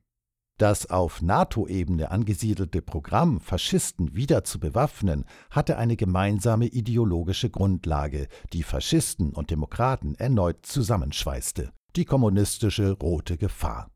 Das 0.57 0.89
auf 0.89 1.21
NATO-Ebene 1.21 2.11
angesiedelte 2.11 2.81
Programm, 2.81 3.39
Faschisten 3.39 4.13
wieder 4.13 4.43
zu 4.43 4.59
bewaffnen, 4.59 5.23
hatte 5.49 5.77
eine 5.77 5.95
gemeinsame 5.95 6.67
ideologische 6.67 7.49
Grundlage, 7.49 8.27
die 8.51 8.63
Faschisten 8.63 9.31
und 9.31 9.51
Demokraten 9.51 10.15
erneut 10.15 10.65
zusammenschweißte: 10.65 11.71
die 11.95 12.05
kommunistische 12.05 12.91
Rote 12.91 13.37
Gefahr. 13.37 13.92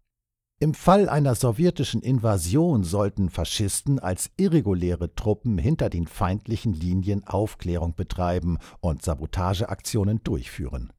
Im 0.59 0.73
Fall 0.73 1.07
einer 1.07 1.35
sowjetischen 1.35 2.01
Invasion 2.01 2.83
sollten 2.83 3.29
Faschisten 3.29 3.99
als 3.99 4.31
irreguläre 4.37 5.13
Truppen 5.13 5.59
hinter 5.59 5.87
den 5.91 6.07
feindlichen 6.07 6.73
Linien 6.73 7.27
Aufklärung 7.27 7.93
betreiben 7.93 8.57
und 8.79 9.03
Sabotageaktionen 9.03 10.23
durchführen. 10.23 10.91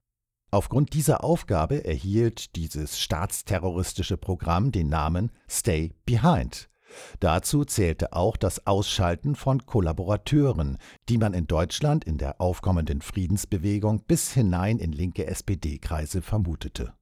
Aufgrund 0.53 0.93
dieser 0.95 1.25
Aufgabe 1.25 1.85
erhielt 1.85 2.55
dieses 2.55 3.01
staatsterroristische 3.01 4.17
Programm 4.17 4.71
den 4.71 4.91
Namen 4.91 5.33
Stay 5.51 5.93
Behind. 6.07 6.71
Dazu 7.19 7.65
zählte 7.65 8.13
auch 8.13 8.37
das 8.37 8.65
Ausschalten 8.65 9.35
von 9.35 9.67
Kollaborateuren, 9.67 10.79
die 11.09 11.19
man 11.19 11.35
in 11.35 11.49
Deutschland 11.49 12.05
in 12.05 12.17
der 12.17 12.41
aufkommenden 12.41 13.03
Friedensbewegung 13.03 14.05
bis 14.05 14.33
hinein 14.33 14.79
in 14.79 14.93
linke 14.93 15.27
SPD-Kreise 15.27 16.23
vermutete. 16.23 16.95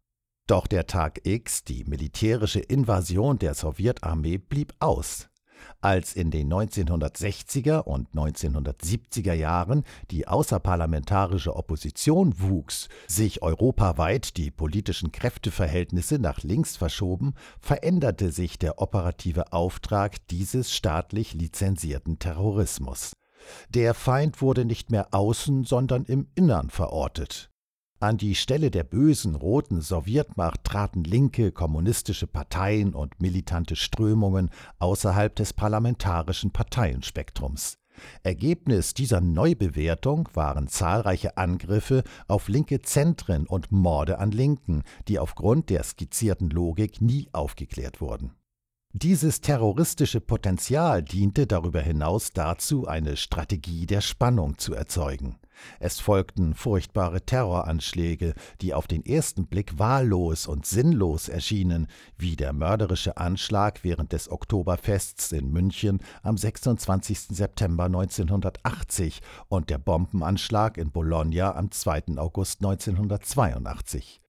Doch 0.47 0.69
der 0.69 0.87
Tag 0.87 1.23
X, 1.25 1.65
die 1.65 1.83
militärische 1.85 2.61
Invasion 2.61 3.39
der 3.39 3.55
Sowjetarmee, 3.55 4.39
blieb 4.39 4.75
aus. 4.79 5.29
Als 5.81 6.15
in 6.15 6.31
den 6.31 6.53
1960er 6.53 7.81
und 7.81 8.11
1970er 8.15 9.33
Jahren 9.33 9.83
die 10.13 10.29
außerparlamentarische 10.29 11.57
Opposition 11.57 12.39
wuchs, 12.39 12.89
sich 13.09 13.43
europaweit 13.43 14.37
die 14.37 14.53
politischen 14.53 15.11
Kräfteverhältnisse 15.11 16.21
nach 16.21 16.43
links 16.45 16.77
verschoben, 16.77 17.35
veränderte 17.61 18.31
sich 18.31 18.57
der 18.59 18.81
operative 18.81 19.53
Auftrag 19.53 20.27
dieses 20.29 20.73
staatlich 20.73 21.35
lizenzierten 21.35 22.21
Terrorismus. 22.21 23.15
Der 23.69 23.95
Feind 23.95 24.41
wurde 24.43 24.65
nicht 24.65 24.91
mehr 24.91 25.09
außen, 25.13 25.65
sondern 25.65 26.05
im 26.05 26.29
Innern 26.37 26.71
verortet. 26.71 27.51
An 27.99 28.19
die 28.19 28.35
Stelle 28.35 28.71
der 28.71 28.85
bösen 28.85 29.35
roten 29.35 29.81
Sowjetmacht 29.81 30.65
traten 30.65 31.03
linke 31.03 31.51
kommunistische 31.51 32.27
Parteien 32.27 32.95
und 32.95 33.23
militante 33.23 33.75
Strömungen 33.75 34.51
außerhalb 34.79 35.35
des 35.35 35.55
parlamentarischen 35.55 36.51
Parteienspektrums. 36.51 37.79
Ergebnis 38.23 38.93
dieser 38.93 39.23
Neubewertung 39.23 40.29
waren 40.35 40.69
zahlreiche 40.69 41.39
Angriffe 41.39 42.03
auf 42.29 42.49
linke 42.49 42.83
Zentren 42.83 43.47
und 43.47 43.73
Morde 43.73 44.19
an 44.19 44.31
Linken, 44.31 44.83
die 45.09 45.19
aufgrund 45.19 45.71
der 45.71 45.83
skizzierten 45.83 46.51
Logik 46.51 47.01
nie 47.01 47.31
aufgeklärt 47.33 48.03
wurden. 48.03 48.35
Dieses 48.93 49.41
terroristische 49.41 50.21
Potenzial 50.21 51.03
diente 51.03 51.47
darüber 51.47 51.81
hinaus 51.81 52.33
dazu, 52.33 52.87
eine 52.87 53.17
Strategie 53.17 53.87
der 53.87 54.03
Spannung 54.03 54.59
zu 54.59 54.75
erzeugen. 54.75 55.39
Es 55.79 56.01
folgten 56.01 56.55
furchtbare 56.55 57.21
Terroranschläge, 57.23 58.35
die 58.61 58.75
auf 58.75 58.87
den 58.87 59.05
ersten 59.05 59.47
Blick 59.47 59.79
wahllos 59.79 60.47
und 60.47 60.67
sinnlos 60.67 61.29
erschienen, 61.29 61.87
wie 62.17 62.37
der 62.37 62.53
mörderische 62.53 63.17
Anschlag 63.17 63.85
während 63.85 64.13
des 64.13 64.31
Oktoberfests 64.31 65.33
in 65.33 65.51
München 65.51 66.01
am 66.23 66.37
26. 66.37 67.29
September 67.31 67.85
1980 67.85 69.21
und 69.49 69.71
der 69.71 69.79
Bombenanschlag 69.79 70.79
in 70.79 70.91
Bologna 70.91 71.55
am 71.55 71.71
2. 71.71 72.17
August 72.17 72.63
1982. 72.63 74.21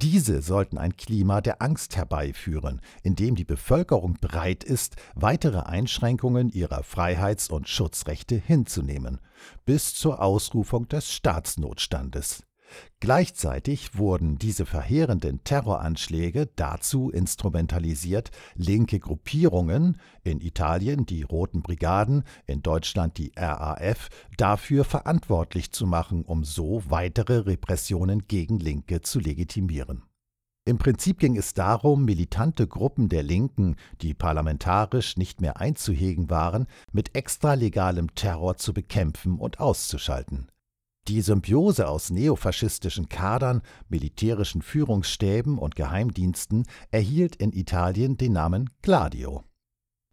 Diese 0.00 0.42
sollten 0.42 0.78
ein 0.78 0.96
Klima 0.96 1.40
der 1.40 1.60
Angst 1.60 1.96
herbeiführen, 1.96 2.80
in 3.02 3.16
dem 3.16 3.34
die 3.34 3.44
Bevölkerung 3.44 4.14
bereit 4.20 4.62
ist, 4.62 4.94
weitere 5.16 5.58
Einschränkungen 5.58 6.50
ihrer 6.50 6.84
Freiheits- 6.84 7.50
und 7.50 7.68
Schutzrechte 7.68 8.36
hinzunehmen, 8.36 9.18
bis 9.66 9.96
zur 9.96 10.22
Ausrufung 10.22 10.86
des 10.86 11.10
Staatsnotstandes. 11.10 12.44
Gleichzeitig 13.00 13.96
wurden 13.96 14.38
diese 14.38 14.66
verheerenden 14.66 15.44
Terroranschläge 15.44 16.48
dazu 16.56 17.10
instrumentalisiert, 17.10 18.30
linke 18.54 18.98
Gruppierungen, 18.98 19.98
in 20.24 20.40
Italien 20.40 21.06
die 21.06 21.22
Roten 21.22 21.62
Brigaden, 21.62 22.24
in 22.46 22.62
Deutschland 22.62 23.18
die 23.18 23.32
RAF, 23.36 24.08
dafür 24.36 24.84
verantwortlich 24.84 25.72
zu 25.72 25.86
machen, 25.86 26.24
um 26.24 26.44
so 26.44 26.82
weitere 26.88 27.38
Repressionen 27.38 28.26
gegen 28.26 28.58
Linke 28.58 29.00
zu 29.00 29.20
legitimieren. 29.20 30.02
Im 30.68 30.76
Prinzip 30.76 31.18
ging 31.18 31.38
es 31.38 31.54
darum, 31.54 32.04
militante 32.04 32.66
Gruppen 32.66 33.08
der 33.08 33.22
Linken, 33.22 33.76
die 34.02 34.12
parlamentarisch 34.12 35.16
nicht 35.16 35.40
mehr 35.40 35.58
einzuhegen 35.58 36.28
waren, 36.28 36.66
mit 36.92 37.14
extralegalem 37.14 38.14
Terror 38.14 38.58
zu 38.58 38.74
bekämpfen 38.74 39.38
und 39.38 39.60
auszuschalten. 39.60 40.50
Die 41.08 41.22
Symbiose 41.22 41.88
aus 41.88 42.10
neofaschistischen 42.10 43.08
Kadern, 43.08 43.62
militärischen 43.88 44.60
Führungsstäben 44.60 45.56
und 45.56 45.74
Geheimdiensten 45.74 46.66
erhielt 46.90 47.34
in 47.36 47.50
Italien 47.54 48.18
den 48.18 48.34
Namen 48.34 48.68
Gladio. 48.82 49.42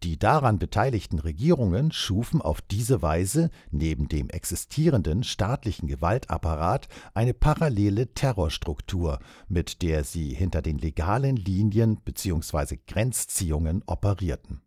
Die 0.03 0.17
daran 0.17 0.57
beteiligten 0.57 1.19
Regierungen 1.19 1.91
schufen 1.91 2.41
auf 2.41 2.61
diese 2.61 3.01
Weise 3.01 3.49
neben 3.71 4.07
dem 4.07 4.29
existierenden 4.29 5.25
staatlichen 5.25 5.87
Gewaltapparat 5.87 6.87
eine 7.13 7.33
parallele 7.33 8.13
Terrorstruktur, 8.13 9.19
mit 9.49 9.81
der 9.81 10.05
sie 10.05 10.33
hinter 10.33 10.61
den 10.61 10.77
legalen 10.77 11.35
Linien 11.35 11.97
bzw. 12.05 12.77
Grenzziehungen 12.87 13.83
operierten 13.85 14.64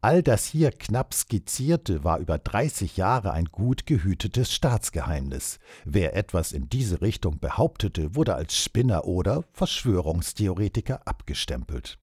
All 0.00 0.22
das 0.22 0.46
hier 0.46 0.70
knapp 0.70 1.12
skizzierte 1.12 2.04
war 2.04 2.18
über 2.20 2.38
30 2.38 2.96
Jahre 2.96 3.32
ein 3.32 3.46
gut 3.46 3.84
gehütetes 3.84 4.52
Staatsgeheimnis. 4.52 5.58
Wer 5.84 6.14
etwas 6.14 6.52
in 6.52 6.68
diese 6.68 7.02
Richtung 7.02 7.40
behauptete, 7.40 8.14
wurde 8.14 8.36
als 8.36 8.56
Spinner 8.56 9.06
oder 9.06 9.42
Verschwörungstheoretiker 9.52 11.00
abgestempelt. 11.04 11.98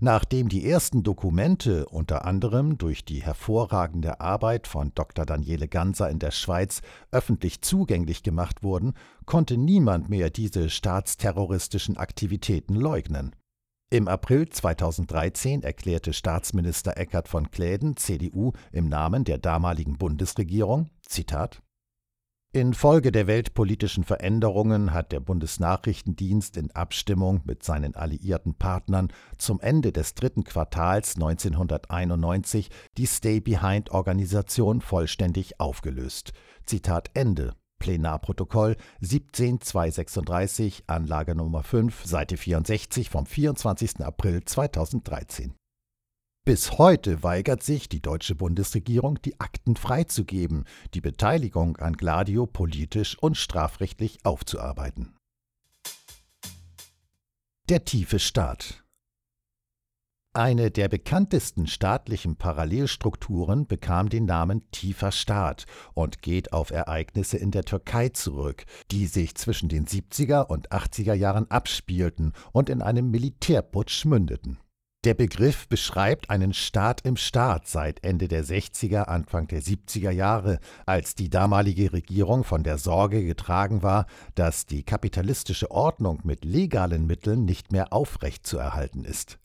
Nachdem 0.00 0.48
die 0.48 0.68
ersten 0.68 1.02
Dokumente, 1.02 1.86
unter 1.86 2.24
anderem 2.24 2.78
durch 2.78 3.04
die 3.04 3.22
hervorragende 3.22 4.20
Arbeit 4.20 4.66
von 4.66 4.92
Dr. 4.94 5.26
Daniele 5.26 5.68
Ganser 5.68 6.08
in 6.08 6.18
der 6.18 6.30
Schweiz, 6.30 6.80
öffentlich 7.12 7.60
zugänglich 7.60 8.22
gemacht 8.22 8.62
wurden, 8.62 8.94
konnte 9.26 9.58
niemand 9.58 10.08
mehr 10.08 10.30
diese 10.30 10.70
staatsterroristischen 10.70 11.98
Aktivitäten 11.98 12.74
leugnen. 12.74 13.36
Im 13.90 14.08
April 14.08 14.48
2013 14.48 15.62
erklärte 15.62 16.12
Staatsminister 16.12 16.96
Eckhard 16.96 17.28
von 17.28 17.50
Kläden, 17.50 17.96
CDU, 17.96 18.52
im 18.72 18.88
Namen 18.88 19.24
der 19.24 19.38
damaligen 19.38 19.98
Bundesregierung, 19.98 20.90
Zitat, 21.02 21.62
Infolge 22.54 23.10
der 23.10 23.26
weltpolitischen 23.26 24.04
Veränderungen 24.04 24.92
hat 24.94 25.10
der 25.10 25.18
Bundesnachrichtendienst 25.18 26.56
in 26.56 26.70
Abstimmung 26.70 27.40
mit 27.44 27.64
seinen 27.64 27.96
alliierten 27.96 28.54
Partnern 28.54 29.08
zum 29.38 29.60
Ende 29.60 29.90
des 29.90 30.14
dritten 30.14 30.44
Quartals 30.44 31.16
1991 31.16 32.70
die 32.96 33.08
Stay-Behind-Organisation 33.08 34.82
vollständig 34.82 35.58
aufgelöst. 35.58 36.32
Zitat 36.64 37.10
Ende. 37.14 37.56
Plenarprotokoll 37.84 38.76
17236, 39.02 40.84
Anlage 40.86 41.34
Nummer 41.34 41.62
5, 41.62 42.06
Seite 42.06 42.38
64 42.38 43.10
vom 43.10 43.26
24. 43.26 44.00
April 44.00 44.42
2013. 44.42 45.52
Bis 46.46 46.78
heute 46.78 47.22
weigert 47.22 47.62
sich 47.62 47.90
die 47.90 48.00
deutsche 48.00 48.34
Bundesregierung, 48.34 49.20
die 49.20 49.38
Akten 49.38 49.76
freizugeben, 49.76 50.64
die 50.94 51.02
Beteiligung 51.02 51.76
an 51.76 51.92
Gladio 51.92 52.46
politisch 52.46 53.18
und 53.18 53.36
strafrechtlich 53.36 54.24
aufzuarbeiten. 54.24 55.14
Der 57.68 57.84
tiefe 57.84 58.18
Staat 58.18 58.83
eine 60.34 60.70
der 60.70 60.88
bekanntesten 60.88 61.66
staatlichen 61.66 62.36
Parallelstrukturen 62.36 63.66
bekam 63.66 64.08
den 64.08 64.24
Namen 64.24 64.68
Tiefer 64.72 65.12
Staat 65.12 65.66
und 65.94 66.22
geht 66.22 66.52
auf 66.52 66.70
Ereignisse 66.70 67.36
in 67.36 67.50
der 67.50 67.64
Türkei 67.64 68.08
zurück, 68.08 68.64
die 68.90 69.06
sich 69.06 69.34
zwischen 69.36 69.68
den 69.68 69.86
70er 69.86 70.46
und 70.46 70.70
80er 70.70 71.14
Jahren 71.14 71.50
abspielten 71.50 72.32
und 72.52 72.68
in 72.68 72.82
einem 72.82 73.10
Militärputsch 73.10 74.04
mündeten. 74.04 74.58
Der 75.04 75.14
Begriff 75.14 75.68
beschreibt 75.68 76.30
einen 76.30 76.54
Staat 76.54 77.02
im 77.02 77.16
Staat 77.16 77.68
seit 77.68 78.02
Ende 78.02 78.26
der 78.26 78.42
60er, 78.42 79.02
Anfang 79.02 79.46
der 79.48 79.62
70er 79.62 80.10
Jahre, 80.10 80.60
als 80.86 81.14
die 81.14 81.28
damalige 81.28 81.92
Regierung 81.92 82.42
von 82.42 82.62
der 82.62 82.78
Sorge 82.78 83.22
getragen 83.24 83.82
war, 83.82 84.06
dass 84.34 84.64
die 84.64 84.82
kapitalistische 84.82 85.70
Ordnung 85.70 86.22
mit 86.24 86.44
legalen 86.44 87.06
Mitteln 87.06 87.44
nicht 87.44 87.70
mehr 87.70 87.92
aufrechtzuerhalten 87.92 89.04
ist. 89.04 89.38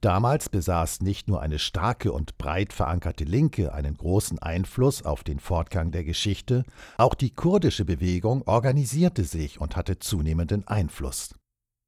Damals 0.00 0.48
besaß 0.48 1.02
nicht 1.02 1.28
nur 1.28 1.42
eine 1.42 1.58
starke 1.58 2.12
und 2.12 2.38
breit 2.38 2.72
verankerte 2.72 3.24
Linke 3.24 3.74
einen 3.74 3.96
großen 3.96 4.38
Einfluss 4.38 5.02
auf 5.04 5.24
den 5.24 5.40
Fortgang 5.40 5.90
der 5.90 6.04
Geschichte, 6.04 6.64
auch 6.96 7.14
die 7.14 7.30
kurdische 7.30 7.84
Bewegung 7.84 8.42
organisierte 8.46 9.24
sich 9.24 9.60
und 9.60 9.76
hatte 9.76 9.98
zunehmenden 9.98 10.66
Einfluss. 10.66 11.34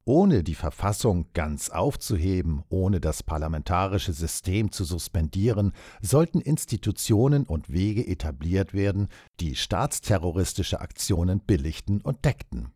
Ohne 0.04 0.42
die 0.42 0.56
Verfassung 0.56 1.28
ganz 1.32 1.70
aufzuheben, 1.70 2.64
ohne 2.68 3.00
das 3.00 3.22
parlamentarische 3.22 4.12
System 4.12 4.72
zu 4.72 4.84
suspendieren, 4.84 5.72
sollten 6.02 6.40
Institutionen 6.40 7.44
und 7.44 7.72
Wege 7.72 8.06
etabliert 8.06 8.74
werden, 8.74 9.08
die 9.40 9.54
staatsterroristische 9.54 10.80
Aktionen 10.80 11.40
billigten 11.40 12.00
und 12.02 12.24
deckten. 12.24 12.72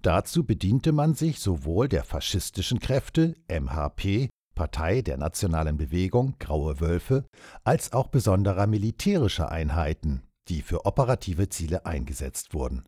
Dazu 0.00 0.44
bediente 0.44 0.92
man 0.92 1.14
sich 1.14 1.40
sowohl 1.40 1.88
der 1.88 2.04
faschistischen 2.04 2.78
Kräfte 2.78 3.34
MHP 3.48 4.30
Partei 4.60 5.00
der 5.00 5.16
Nationalen 5.16 5.78
Bewegung 5.78 6.34
Graue 6.38 6.80
Wölfe 6.80 7.24
als 7.64 7.94
auch 7.94 8.08
besonderer 8.08 8.66
militärischer 8.66 9.50
Einheiten, 9.50 10.20
die 10.48 10.60
für 10.60 10.84
operative 10.84 11.48
Ziele 11.48 11.86
eingesetzt 11.86 12.52
wurden. 12.52 12.84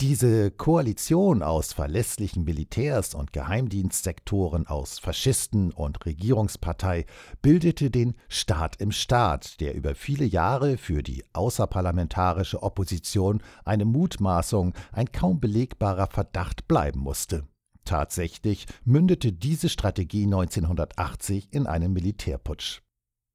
Diese 0.00 0.50
Koalition 0.50 1.44
aus 1.44 1.74
verlässlichen 1.74 2.42
Militärs 2.42 3.14
und 3.14 3.32
Geheimdienstsektoren 3.32 4.66
aus 4.66 4.98
Faschisten 4.98 5.70
und 5.70 6.04
Regierungspartei 6.04 7.06
bildete 7.40 7.92
den 7.92 8.16
Staat 8.28 8.80
im 8.80 8.90
Staat, 8.90 9.60
der 9.60 9.76
über 9.76 9.94
viele 9.94 10.24
Jahre 10.24 10.76
für 10.76 11.04
die 11.04 11.22
außerparlamentarische 11.34 12.64
Opposition 12.64 13.44
eine 13.64 13.84
Mutmaßung, 13.84 14.74
ein 14.90 15.12
kaum 15.12 15.38
belegbarer 15.38 16.08
Verdacht 16.08 16.66
bleiben 16.66 16.98
musste. 16.98 17.46
Tatsächlich 17.84 18.66
mündete 18.84 19.32
diese 19.32 19.68
Strategie 19.68 20.24
1980 20.24 21.48
in 21.52 21.66
einen 21.66 21.92
Militärputsch. 21.92 22.80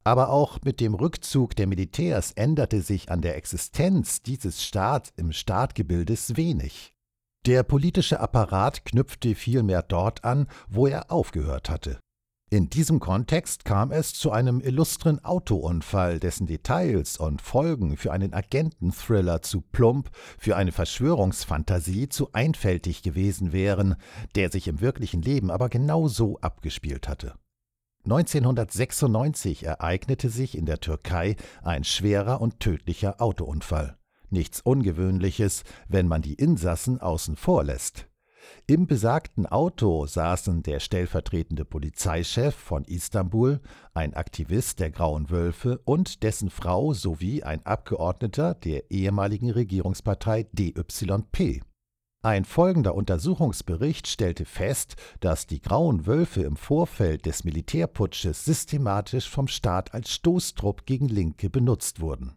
Aber 0.04 0.30
auch 0.30 0.60
mit 0.64 0.80
dem 0.80 0.94
Rückzug 0.94 1.56
der 1.56 1.68
Militärs 1.68 2.32
änderte 2.32 2.82
sich 2.82 3.12
an 3.12 3.22
der 3.22 3.36
Existenz 3.36 4.22
dieses 4.22 4.64
Staats 4.64 5.12
im 5.18 5.34
Staatgebildes 5.34 6.38
wenig. 6.38 6.94
Der 7.46 7.64
politische 7.64 8.20
Apparat 8.20 8.86
knüpfte 8.86 9.36
vielmehr 9.36 9.82
dort 9.82 10.24
an, 10.24 10.48
wo 10.70 10.88
er 10.88 11.12
aufgehört 11.12 11.70
hatte. 11.70 12.00
In 12.50 12.70
diesem 12.70 13.02
Kontext 13.02 13.66
kam 13.66 13.92
es 13.92 14.14
zu 14.14 14.32
einem 14.32 14.62
illustren 14.62 15.22
Autounfall, 15.22 16.18
dessen 16.18 16.48
Details 16.48 17.18
und 17.18 17.42
Folgen 17.42 17.98
für 17.98 18.14
einen 18.14 18.34
Agententhriller 18.34 19.42
zu 19.42 19.60
plump, 19.60 20.10
für 20.40 20.56
eine 20.56 20.72
Verschwörungsfantasie 20.72 22.08
zu 22.08 22.32
einfältig 22.32 23.02
gewesen 23.02 23.52
wären, 23.52 23.98
der 24.36 24.50
sich 24.50 24.70
im 24.70 24.80
wirklichen 24.80 25.22
Leben 25.22 25.52
aber 25.52 25.68
genau 25.68 26.08
so 26.08 26.40
abgespielt 26.40 27.10
hatte. 27.10 27.34
1996 28.06 29.66
ereignete 29.66 30.30
sich 30.30 30.58
in 30.58 30.66
der 30.66 30.80
Türkei 30.80 31.36
ein 31.64 31.84
schwerer 31.84 32.40
und 32.40 32.62
tödlicher 32.62 33.22
Autounfall. 33.22 33.98
Nichts 34.30 34.62
Ungewöhnliches, 34.62 35.66
wenn 35.90 36.08
man 36.08 36.22
die 36.22 36.36
Insassen 36.36 37.02
außen 37.02 37.36
vor 37.36 37.66
lässt. 37.66 38.07
Im 38.66 38.88
besagten 38.88 39.46
Auto 39.46 40.06
saßen 40.06 40.64
der 40.64 40.80
stellvertretende 40.80 41.66
Polizeichef 41.66 42.56
von 42.56 42.84
Istanbul, 42.84 43.62
ein 43.94 44.14
Aktivist 44.14 44.80
der 44.80 44.92
Grauen 44.92 45.30
Wölfe 45.30 45.80
und 45.86 46.24
dessen 46.24 46.50
Frau 46.50 46.94
sowie 46.94 47.44
ein 47.44 47.66
Abgeordneter 47.66 48.56
der 48.56 48.92
ehemaligen 48.92 49.52
Regierungspartei 49.52 50.48
DYP. 50.52 51.62
Ein 52.24 52.46
folgender 52.46 52.96
Untersuchungsbericht 52.96 54.08
stellte 54.08 54.46
fest, 54.46 54.96
dass 55.20 55.48
die 55.48 55.62
Grauen 55.62 56.06
Wölfe 56.08 56.42
im 56.42 56.58
Vorfeld 56.58 57.26
des 57.26 57.44
Militärputsches 57.44 58.44
systematisch 58.44 59.30
vom 59.30 59.48
Staat 59.48 59.94
als 59.94 60.12
Stoßtrupp 60.12 60.86
gegen 60.86 61.08
Linke 61.08 61.50
benutzt 61.50 62.02
wurden 62.02 62.36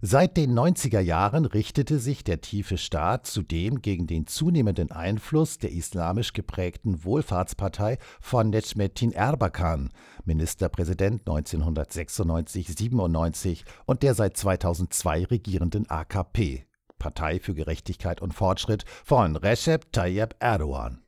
Seit 0.00 0.36
den 0.36 0.56
90er 0.56 1.00
Jahren 1.00 1.44
richtete 1.44 1.98
sich 1.98 2.22
der 2.22 2.40
tiefe 2.40 2.78
Staat 2.78 3.26
zudem 3.26 3.82
gegen 3.82 4.06
den 4.06 4.28
zunehmenden 4.28 4.92
Einfluss 4.92 5.58
der 5.58 5.72
islamisch 5.72 6.34
geprägten 6.34 7.02
Wohlfahrtspartei 7.02 7.98
von 8.20 8.50
Necmettin 8.50 9.10
Erbakan, 9.10 9.90
Ministerpräsident 10.24 11.24
1996-97 11.24 13.64
und 13.86 14.04
der 14.04 14.14
seit 14.14 14.36
2002 14.36 15.24
regierenden 15.24 15.90
AKP, 15.90 16.64
Partei 17.00 17.40
für 17.40 17.54
Gerechtigkeit 17.54 18.22
und 18.22 18.34
Fortschritt 18.34 18.84
von 19.04 19.34
Recep 19.34 19.92
Tayyip 19.92 20.36
Erdogan. 20.38 21.02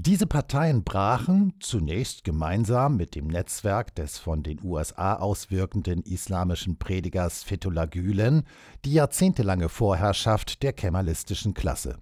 Diese 0.00 0.28
Parteien 0.28 0.84
brachen, 0.84 1.54
zunächst 1.58 2.22
gemeinsam 2.22 2.96
mit 2.96 3.16
dem 3.16 3.26
Netzwerk 3.26 3.96
des 3.96 4.16
von 4.16 4.44
den 4.44 4.62
USA 4.62 5.14
auswirkenden 5.14 6.04
islamischen 6.04 6.78
Predigers 6.78 7.42
Fethullah 7.42 7.86
Gülen, 7.86 8.44
die 8.84 8.92
jahrzehntelange 8.92 9.68
Vorherrschaft 9.68 10.62
der 10.62 10.72
kemalistischen 10.72 11.52
Klasse. 11.52 11.98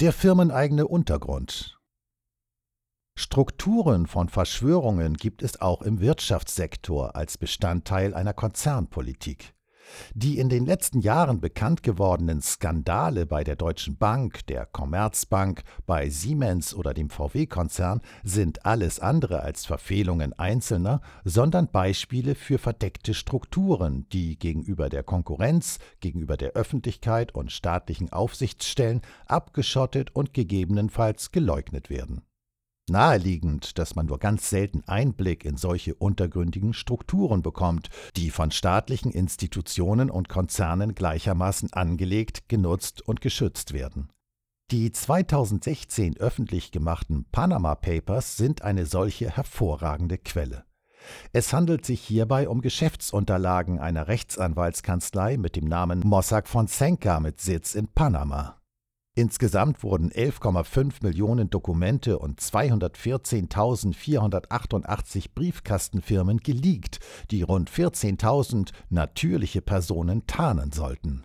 Der 0.00 0.12
firmeneigene 0.12 0.86
Untergrund 0.86 1.78
Strukturen 3.14 4.06
von 4.06 4.28
Verschwörungen 4.28 5.14
gibt 5.14 5.42
es 5.42 5.58
auch 5.62 5.80
im 5.80 6.00
Wirtschaftssektor 6.00 7.16
als 7.16 7.38
Bestandteil 7.38 8.12
einer 8.12 8.34
Konzernpolitik. 8.34 9.54
Die 10.14 10.38
in 10.38 10.48
den 10.48 10.66
letzten 10.66 11.00
Jahren 11.00 11.40
bekannt 11.40 11.82
gewordenen 11.82 12.40
Skandale 12.40 13.26
bei 13.26 13.44
der 13.44 13.56
Deutschen 13.56 13.96
Bank, 13.96 14.46
der 14.46 14.66
Commerzbank, 14.66 15.62
bei 15.86 16.08
Siemens 16.08 16.74
oder 16.74 16.94
dem 16.94 17.10
VW-Konzern 17.10 18.00
sind 18.22 18.64
alles 18.66 19.00
andere 19.00 19.40
als 19.40 19.66
Verfehlungen 19.66 20.32
Einzelner, 20.38 21.00
sondern 21.24 21.68
Beispiele 21.68 22.34
für 22.34 22.58
verdeckte 22.58 23.14
Strukturen, 23.14 24.06
die 24.12 24.38
gegenüber 24.38 24.88
der 24.88 25.02
Konkurrenz, 25.02 25.78
gegenüber 26.00 26.36
der 26.36 26.52
Öffentlichkeit 26.52 27.34
und 27.34 27.52
staatlichen 27.52 28.12
Aufsichtsstellen 28.12 29.02
abgeschottet 29.26 30.14
und 30.14 30.34
gegebenenfalls 30.34 31.32
geleugnet 31.32 31.90
werden. 31.90 32.22
Naheliegend, 32.92 33.78
dass 33.78 33.96
man 33.96 34.06
nur 34.06 34.20
ganz 34.20 34.48
selten 34.48 34.84
Einblick 34.86 35.44
in 35.44 35.56
solche 35.56 35.94
untergründigen 35.96 36.74
Strukturen 36.74 37.42
bekommt, 37.42 37.90
die 38.16 38.30
von 38.30 38.52
staatlichen 38.52 39.10
Institutionen 39.10 40.10
und 40.10 40.28
Konzernen 40.28 40.94
gleichermaßen 40.94 41.72
angelegt, 41.72 42.48
genutzt 42.48 43.02
und 43.02 43.20
geschützt 43.20 43.72
werden. 43.72 44.10
Die 44.70 44.92
2016 44.92 46.16
öffentlich 46.18 46.70
gemachten 46.70 47.26
Panama 47.30 47.74
Papers 47.74 48.36
sind 48.36 48.62
eine 48.62 48.86
solche 48.86 49.28
hervorragende 49.30 50.16
Quelle. 50.16 50.64
Es 51.32 51.52
handelt 51.52 51.84
sich 51.84 52.00
hierbei 52.00 52.48
um 52.48 52.60
Geschäftsunterlagen 52.60 53.80
einer 53.80 54.08
Rechtsanwaltskanzlei 54.08 55.36
mit 55.36 55.56
dem 55.56 55.64
Namen 55.64 56.00
Mossack 56.00 56.48
Fonseca 56.48 57.20
mit 57.20 57.40
Sitz 57.40 57.74
in 57.74 57.88
Panama. 57.88 58.61
Insgesamt 59.14 59.82
wurden 59.82 60.10
11,5 60.10 61.02
Millionen 61.02 61.50
Dokumente 61.50 62.18
und 62.18 62.40
214.488 62.40 65.34
Briefkastenfirmen 65.34 66.38
geleakt, 66.38 66.98
die 67.30 67.42
rund 67.42 67.70
14.000 67.70 68.70
natürliche 68.88 69.60
Personen 69.60 70.26
tarnen 70.26 70.72
sollten. 70.72 71.24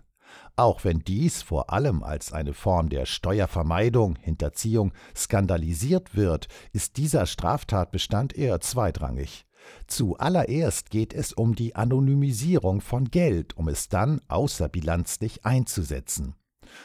Auch 0.54 0.84
wenn 0.84 0.98
dies 0.98 1.40
vor 1.40 1.72
allem 1.72 2.02
als 2.02 2.30
eine 2.30 2.52
Form 2.52 2.90
der 2.90 3.06
Steuervermeidung, 3.06 4.16
Hinterziehung 4.16 4.92
skandalisiert 5.16 6.14
wird, 6.14 6.48
ist 6.74 6.98
dieser 6.98 7.24
Straftatbestand 7.24 8.36
eher 8.36 8.60
zweitrangig. 8.60 9.46
Zuallererst 9.86 10.90
geht 10.90 11.14
es 11.14 11.32
um 11.32 11.54
die 11.54 11.74
Anonymisierung 11.74 12.82
von 12.82 13.06
Geld, 13.06 13.56
um 13.56 13.68
es 13.68 13.88
dann 13.88 14.20
außerbilanzlich 14.28 15.46
einzusetzen 15.46 16.34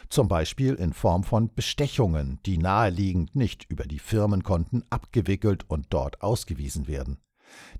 zum 0.09 0.27
Beispiel 0.27 0.75
in 0.75 0.93
Form 0.93 1.23
von 1.23 1.53
Bestechungen, 1.53 2.39
die 2.45 2.57
naheliegend 2.57 3.35
nicht 3.35 3.65
über 3.69 3.85
die 3.85 3.99
Firmenkonten 3.99 4.83
abgewickelt 4.89 5.69
und 5.69 5.87
dort 5.89 6.21
ausgewiesen 6.21 6.87
werden. 6.87 7.17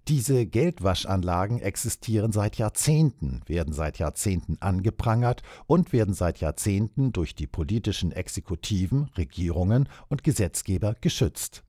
Diese 0.08 0.46
Geldwaschanlagen 0.46 1.60
existieren 1.60 2.32
seit 2.32 2.58
Jahrzehnten, 2.58 3.42
werden 3.48 3.74
seit 3.74 4.00
Jahrzehnten 4.00 4.58
angeprangert 4.60 5.42
und 5.66 5.94
werden 5.94 6.14
seit 6.14 6.40
Jahrzehnten 6.40 7.12
durch 7.14 7.36
die 7.36 7.48
politischen 7.48 8.12
Exekutiven, 8.12 9.10
Regierungen 9.18 9.90
und 10.10 10.24
Gesetzgeber 10.24 10.96
geschützt. 11.00 11.64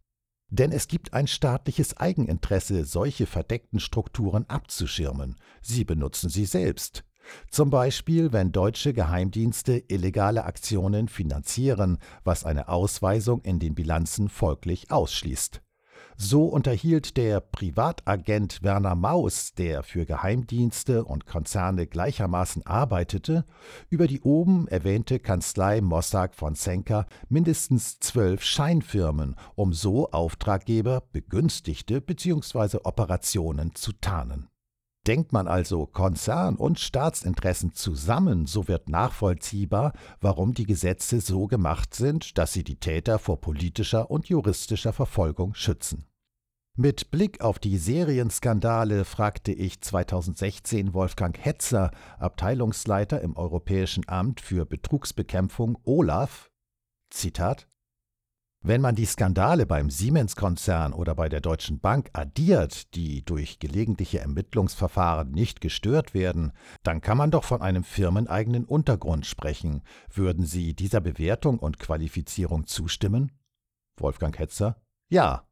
Denn 0.51 0.73
es 0.73 0.89
gibt 0.89 1.15
ein 1.15 1.27
staatliches 1.27 1.97
Eigeninteresse, 1.97 2.85
solche 2.85 3.27
verdeckten 3.27 3.81
Strukturen 3.81 4.45
abzuschirmen. 4.49 5.37
Sie 5.63 5.85
benutzen 5.85 6.29
sie 6.29 6.45
selbst. 6.45 7.05
Zum 7.51 7.71
Beispiel, 7.71 8.33
wenn 8.33 8.53
deutsche 8.53 8.93
Geheimdienste 8.93 9.83
illegale 9.89 10.45
Aktionen 10.45 11.09
finanzieren, 11.09 11.99
was 12.25 12.45
eine 12.45 12.69
Ausweisung 12.69 13.41
in 13.43 13.59
den 13.59 13.75
Bilanzen 13.75 14.29
folglich 14.29 14.91
ausschließt. 14.91 15.61
So 16.17 16.45
unterhielt 16.45 17.17
der 17.17 17.41
Privatagent 17.41 18.63
Werner 18.63 18.95
Maus, 18.95 19.55
der 19.55 19.83
für 19.83 20.07
Geheimdienste 20.07 21.05
und 21.05 21.27
Konzerne 21.27 21.87
gleichermaßen 21.87 22.65
arbeitete, 22.67 23.45
über 23.91 24.07
die 24.07 24.21
oben 24.21 24.69
erwähnte 24.69 25.19
Kanzlei 25.19 25.81
Mossack 25.81 26.35
Fonseca 26.35 27.07
mindestens 27.29 27.99
zwölf 27.99 28.45
Scheinfirmen, 28.45 29.35
um 29.57 29.73
so 29.73 30.11
Auftraggeber, 30.11 31.03
Begünstigte 31.13 32.01
bzw. 32.01 32.79
Operationen 32.85 33.75
zu 33.75 33.93
tarnen. 33.93 34.49
Denkt 35.07 35.33
man 35.33 35.49
also 35.49 35.87
Konzern- 35.87 36.57
und 36.57 36.81
Staatsinteressen 36.81 37.75
zusammen, 37.75 38.47
so 38.47 38.69
wird 38.69 38.89
nachvollziehbar, 38.89 39.93
warum 40.21 40.55
die 40.55 40.65
Gesetze 40.65 41.21
so 41.21 41.47
gemacht 41.47 41.95
sind, 41.95 42.39
dass 42.39 42.55
sie 42.55 42.65
die 42.65 42.77
Täter 42.77 43.19
vor 43.19 43.41
politischer 43.41 44.11
und 44.11 44.29
juristischer 44.29 44.95
Verfolgung 44.95 45.55
schützen. 45.55 46.07
Mit 46.77 47.13
Blick 47.13 47.41
auf 47.41 47.59
die 47.59 47.77
Serienskandale 47.77 49.05
fragte 49.05 49.53
ich 49.53 49.81
2016 49.81 50.93
Wolfgang 50.93 51.39
Hetzer, 51.39 51.91
Abteilungsleiter 52.19 53.21
im 53.21 53.37
Europäischen 53.37 54.09
Amt 54.09 54.41
für 54.41 54.65
Betrugsbekämpfung 54.65 55.79
Olaf, 55.85 56.51
Zitat 57.11 57.69
wenn 58.67 58.81
man 58.81 58.95
die 58.95 59.05
Skandale 59.05 59.67
beim 59.67 59.91
Siemens-Konzern 59.91 60.95
oder 60.95 61.15
bei 61.15 61.29
der 61.29 61.43
Deutschen 61.43 61.81
Bank 61.81 62.09
addiert, 62.15 62.95
die 62.95 63.23
durch 63.23 63.59
gelegentliche 63.59 64.21
Ermittlungsverfahren 64.21 65.31
nicht 65.31 65.61
gestört 65.61 66.15
werden, 66.15 66.51
dann 66.83 67.03
kann 67.03 67.19
man 67.19 67.31
doch 67.31 67.45
von 67.45 67.61
einem 67.61 67.85
firmeneigenen 67.85 68.65
Untergrund 68.65 69.27
sprechen. 69.27 69.83
Würden 70.11 70.47
Sie 70.47 70.75
dieser 70.75 71.03
Bewertung 71.03 71.59
und 71.59 71.79
Qualifizierung 71.79 72.67
zustimmen? 72.67 73.33
Wolfgang 73.99 74.39
Hetzer 74.39 74.81
Ja. 75.11 75.47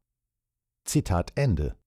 Zitat 0.83 1.33
Ende. 1.35 1.77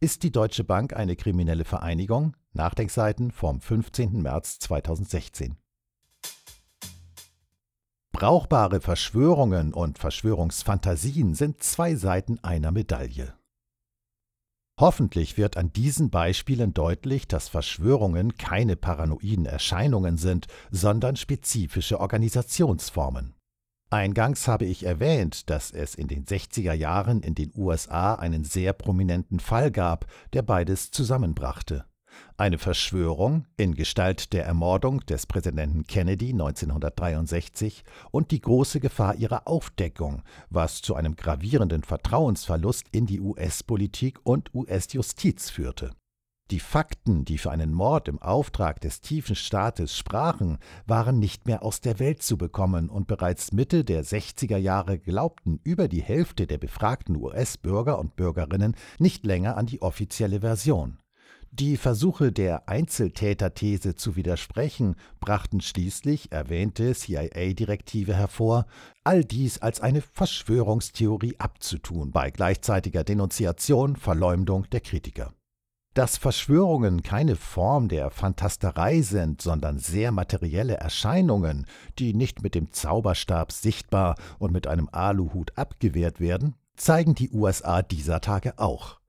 Ist 0.00 0.24
die 0.24 0.32
Deutsche 0.32 0.64
Bank 0.64 0.92
eine 0.92 1.14
kriminelle 1.14 1.64
Vereinigung? 1.64 2.36
Nachdenkseiten 2.52 3.30
vom 3.30 3.60
15. 3.60 4.20
März 4.20 4.58
2016. 4.58 5.61
Brauchbare 8.22 8.80
Verschwörungen 8.80 9.74
und 9.74 9.98
Verschwörungsfantasien 9.98 11.34
sind 11.34 11.60
zwei 11.60 11.96
Seiten 11.96 12.38
einer 12.44 12.70
Medaille. 12.70 13.34
Hoffentlich 14.78 15.36
wird 15.36 15.56
an 15.56 15.72
diesen 15.72 16.08
Beispielen 16.08 16.72
deutlich, 16.72 17.26
dass 17.26 17.48
Verschwörungen 17.48 18.36
keine 18.36 18.76
paranoiden 18.76 19.44
Erscheinungen 19.44 20.18
sind, 20.18 20.46
sondern 20.70 21.16
spezifische 21.16 21.98
Organisationsformen. 21.98 23.34
Eingangs 23.90 24.46
habe 24.46 24.66
ich 24.66 24.86
erwähnt, 24.86 25.50
dass 25.50 25.72
es 25.72 25.96
in 25.96 26.06
den 26.06 26.24
60er 26.24 26.74
Jahren 26.74 27.22
in 27.22 27.34
den 27.34 27.50
USA 27.56 28.14
einen 28.14 28.44
sehr 28.44 28.72
prominenten 28.72 29.40
Fall 29.40 29.72
gab, 29.72 30.06
der 30.32 30.42
beides 30.42 30.92
zusammenbrachte. 30.92 31.86
Eine 32.36 32.58
Verschwörung 32.58 33.46
in 33.56 33.74
Gestalt 33.74 34.32
der 34.32 34.44
Ermordung 34.44 35.00
des 35.00 35.26
Präsidenten 35.26 35.86
Kennedy 35.86 36.30
1963 36.30 37.84
und 38.10 38.30
die 38.30 38.40
große 38.40 38.80
Gefahr 38.80 39.14
ihrer 39.16 39.46
Aufdeckung, 39.46 40.22
was 40.50 40.82
zu 40.82 40.94
einem 40.94 41.16
gravierenden 41.16 41.82
Vertrauensverlust 41.82 42.86
in 42.92 43.06
die 43.06 43.20
US-Politik 43.20 44.18
und 44.24 44.54
US-Justiz 44.54 45.50
führte. 45.50 45.90
Die 46.52 46.60
Fakten, 46.60 47.24
die 47.24 47.38
für 47.38 47.50
einen 47.50 47.72
Mord 47.72 48.08
im 48.08 48.20
Auftrag 48.20 48.78
des 48.82 49.00
tiefen 49.00 49.36
Staates 49.36 49.96
sprachen, 49.96 50.58
waren 50.86 51.18
nicht 51.18 51.46
mehr 51.46 51.62
aus 51.62 51.80
der 51.80 51.98
Welt 51.98 52.22
zu 52.22 52.36
bekommen, 52.36 52.90
und 52.90 53.06
bereits 53.06 53.52
Mitte 53.52 53.84
der 53.84 54.04
60er 54.04 54.58
Jahre 54.58 54.98
glaubten 54.98 55.60
über 55.64 55.88
die 55.88 56.02
Hälfte 56.02 56.46
der 56.46 56.58
befragten 56.58 57.16
US-Bürger 57.16 57.98
und 57.98 58.16
Bürgerinnen 58.16 58.76
nicht 58.98 59.24
länger 59.24 59.56
an 59.56 59.64
die 59.64 59.80
offizielle 59.80 60.40
Version. 60.40 60.98
Die 61.54 61.76
Versuche 61.76 62.32
der 62.32 62.66
Einzeltäterthese 62.66 63.94
zu 63.94 64.16
widersprechen 64.16 64.96
brachten 65.20 65.60
schließlich 65.60 66.32
erwähnte 66.32 66.94
CIA-Direktive 66.94 68.14
hervor, 68.14 68.64
all 69.04 69.22
dies 69.22 69.58
als 69.58 69.82
eine 69.82 70.00
Verschwörungstheorie 70.00 71.36
abzutun, 71.38 72.10
bei 72.10 72.30
gleichzeitiger 72.30 73.04
Denunziation, 73.04 73.96
Verleumdung 73.96 74.66
der 74.70 74.80
Kritiker. 74.80 75.34
Dass 75.92 76.16
Verschwörungen 76.16 77.02
keine 77.02 77.36
Form 77.36 77.88
der 77.88 78.10
Fantasterei 78.10 79.02
sind, 79.02 79.42
sondern 79.42 79.78
sehr 79.78 80.10
materielle 80.10 80.78
Erscheinungen, 80.78 81.66
die 81.98 82.14
nicht 82.14 82.42
mit 82.42 82.54
dem 82.54 82.72
Zauberstab 82.72 83.52
sichtbar 83.52 84.14
und 84.38 84.52
mit 84.52 84.66
einem 84.66 84.88
Aluhut 84.90 85.52
abgewehrt 85.58 86.18
werden, 86.18 86.54
zeigen 86.76 87.14
die 87.14 87.28
USA 87.28 87.82
dieser 87.82 88.22
Tage 88.22 88.58
auch. 88.58 89.01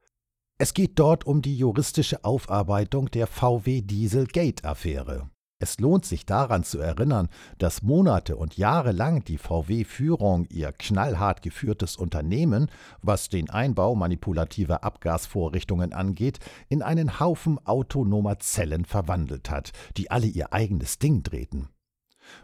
Es 0.63 0.73
geht 0.73 0.97
dort 0.97 1.25
um 1.25 1.41
die 1.41 1.57
juristische 1.57 2.23
Aufarbeitung 2.23 3.11
der 3.11 3.27
VW 3.27 3.81
Dieselgate-Affäre. 3.81 5.29
Es 5.59 5.77
lohnt 5.77 6.05
sich 6.05 6.25
daran 6.25 6.63
zu 6.63 6.79
erinnern, 6.79 7.27
dass 7.57 7.81
Monate 7.81 8.37
und 8.37 8.55
Jahre 8.55 8.93
lang 8.93 9.25
die 9.25 9.37
VW-Führung 9.37 10.45
ihr 10.49 10.71
knallhart 10.71 11.41
geführtes 11.41 11.97
Unternehmen, 11.97 12.71
was 13.01 13.27
den 13.27 13.49
Einbau 13.49 13.93
manipulativer 13.95 14.85
Abgasvorrichtungen 14.85 15.91
angeht, 15.91 16.39
in 16.69 16.81
einen 16.81 17.19
Haufen 17.19 17.59
autonomer 17.67 18.39
Zellen 18.39 18.85
verwandelt 18.85 19.49
hat, 19.49 19.73
die 19.97 20.11
alle 20.11 20.27
ihr 20.27 20.53
eigenes 20.53 20.97
Ding 20.97 21.23
drehten. 21.23 21.67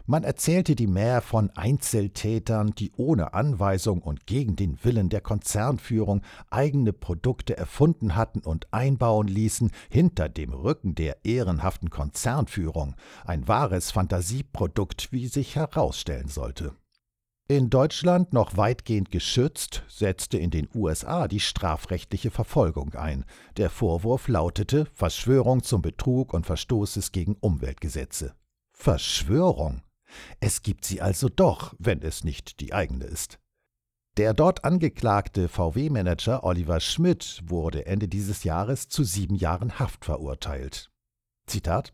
Man 0.06 0.24
erzählte 0.24 0.74
die 0.74 0.86
Mär 0.86 1.20
von 1.20 1.50
Einzeltätern, 1.50 2.74
die 2.76 2.92
ohne 2.96 3.34
Anweisung 3.34 4.02
und 4.02 4.26
gegen 4.26 4.56
den 4.56 4.78
Willen 4.82 5.08
der 5.08 5.20
Konzernführung 5.20 6.22
eigene 6.50 6.92
Produkte 6.92 7.56
erfunden 7.56 8.16
hatten 8.16 8.40
und 8.40 8.66
einbauen 8.72 9.28
ließen, 9.28 9.70
hinter 9.88 10.28
dem 10.28 10.52
Rücken 10.52 10.94
der 10.94 11.24
ehrenhaften 11.24 11.90
Konzernführung, 11.90 12.94
ein 13.24 13.48
wahres 13.48 13.90
Fantasieprodukt, 13.90 15.12
wie 15.12 15.26
sich 15.26 15.56
herausstellen 15.56 16.28
sollte. 16.28 16.74
In 17.50 17.68
Deutschland 17.68 18.32
noch 18.32 18.56
weitgehend 18.56 19.10
geschützt, 19.10 19.82
setzte 19.88 20.38
in 20.38 20.50
den 20.50 20.68
USA 20.72 21.26
die 21.26 21.40
strafrechtliche 21.40 22.30
Verfolgung 22.30 22.94
ein. 22.94 23.24
Der 23.56 23.70
Vorwurf 23.70 24.28
lautete 24.28 24.86
Verschwörung 24.94 25.64
zum 25.64 25.82
Betrug 25.82 26.32
und 26.32 26.46
Verstoßes 26.46 27.10
gegen 27.10 27.34
Umweltgesetze. 27.40 28.36
Verschwörung. 28.80 29.82
Es 30.40 30.62
gibt 30.62 30.86
sie 30.86 31.02
also 31.02 31.28
doch, 31.28 31.74
wenn 31.78 32.00
es 32.00 32.24
nicht 32.24 32.60
die 32.60 32.72
eigene 32.72 33.04
ist. 33.04 33.38
Der 34.16 34.32
dort 34.32 34.64
angeklagte 34.64 35.48
VW-Manager 35.48 36.44
Oliver 36.44 36.80
Schmidt 36.80 37.42
wurde 37.44 37.84
Ende 37.84 38.08
dieses 38.08 38.42
Jahres 38.42 38.88
zu 38.88 39.04
sieben 39.04 39.34
Jahren 39.34 39.78
Haft 39.78 40.06
verurteilt. 40.06 40.90
Zitat 41.46 41.92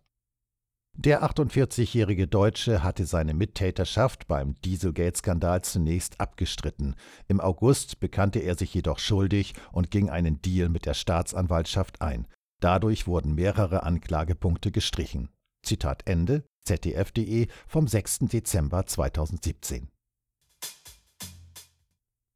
der 0.98 1.22
48-jährige 1.22 2.26
Deutsche 2.26 2.82
hatte 2.82 3.04
seine 3.04 3.34
Mittäterschaft 3.34 4.28
beim 4.28 4.54
Dieselgate-Skandal 4.62 5.60
zunächst 5.60 6.18
abgestritten. 6.20 6.94
Im 7.28 7.38
August 7.38 8.00
bekannte 8.00 8.38
er 8.38 8.56
sich 8.56 8.72
jedoch 8.72 8.98
schuldig 8.98 9.52
und 9.72 9.90
ging 9.90 10.08
einen 10.08 10.40
Deal 10.40 10.70
mit 10.70 10.86
der 10.86 10.94
Staatsanwaltschaft 10.94 12.00
ein. 12.00 12.26
Dadurch 12.60 13.06
wurden 13.06 13.34
mehrere 13.34 13.82
Anklagepunkte 13.82 14.72
gestrichen. 14.72 15.28
Zitat 15.62 16.06
Ende, 16.06 16.44
ZDF.de 16.66 17.46
vom 17.66 17.86
6. 17.86 18.18
Dezember 18.20 18.86
2017. 18.86 19.88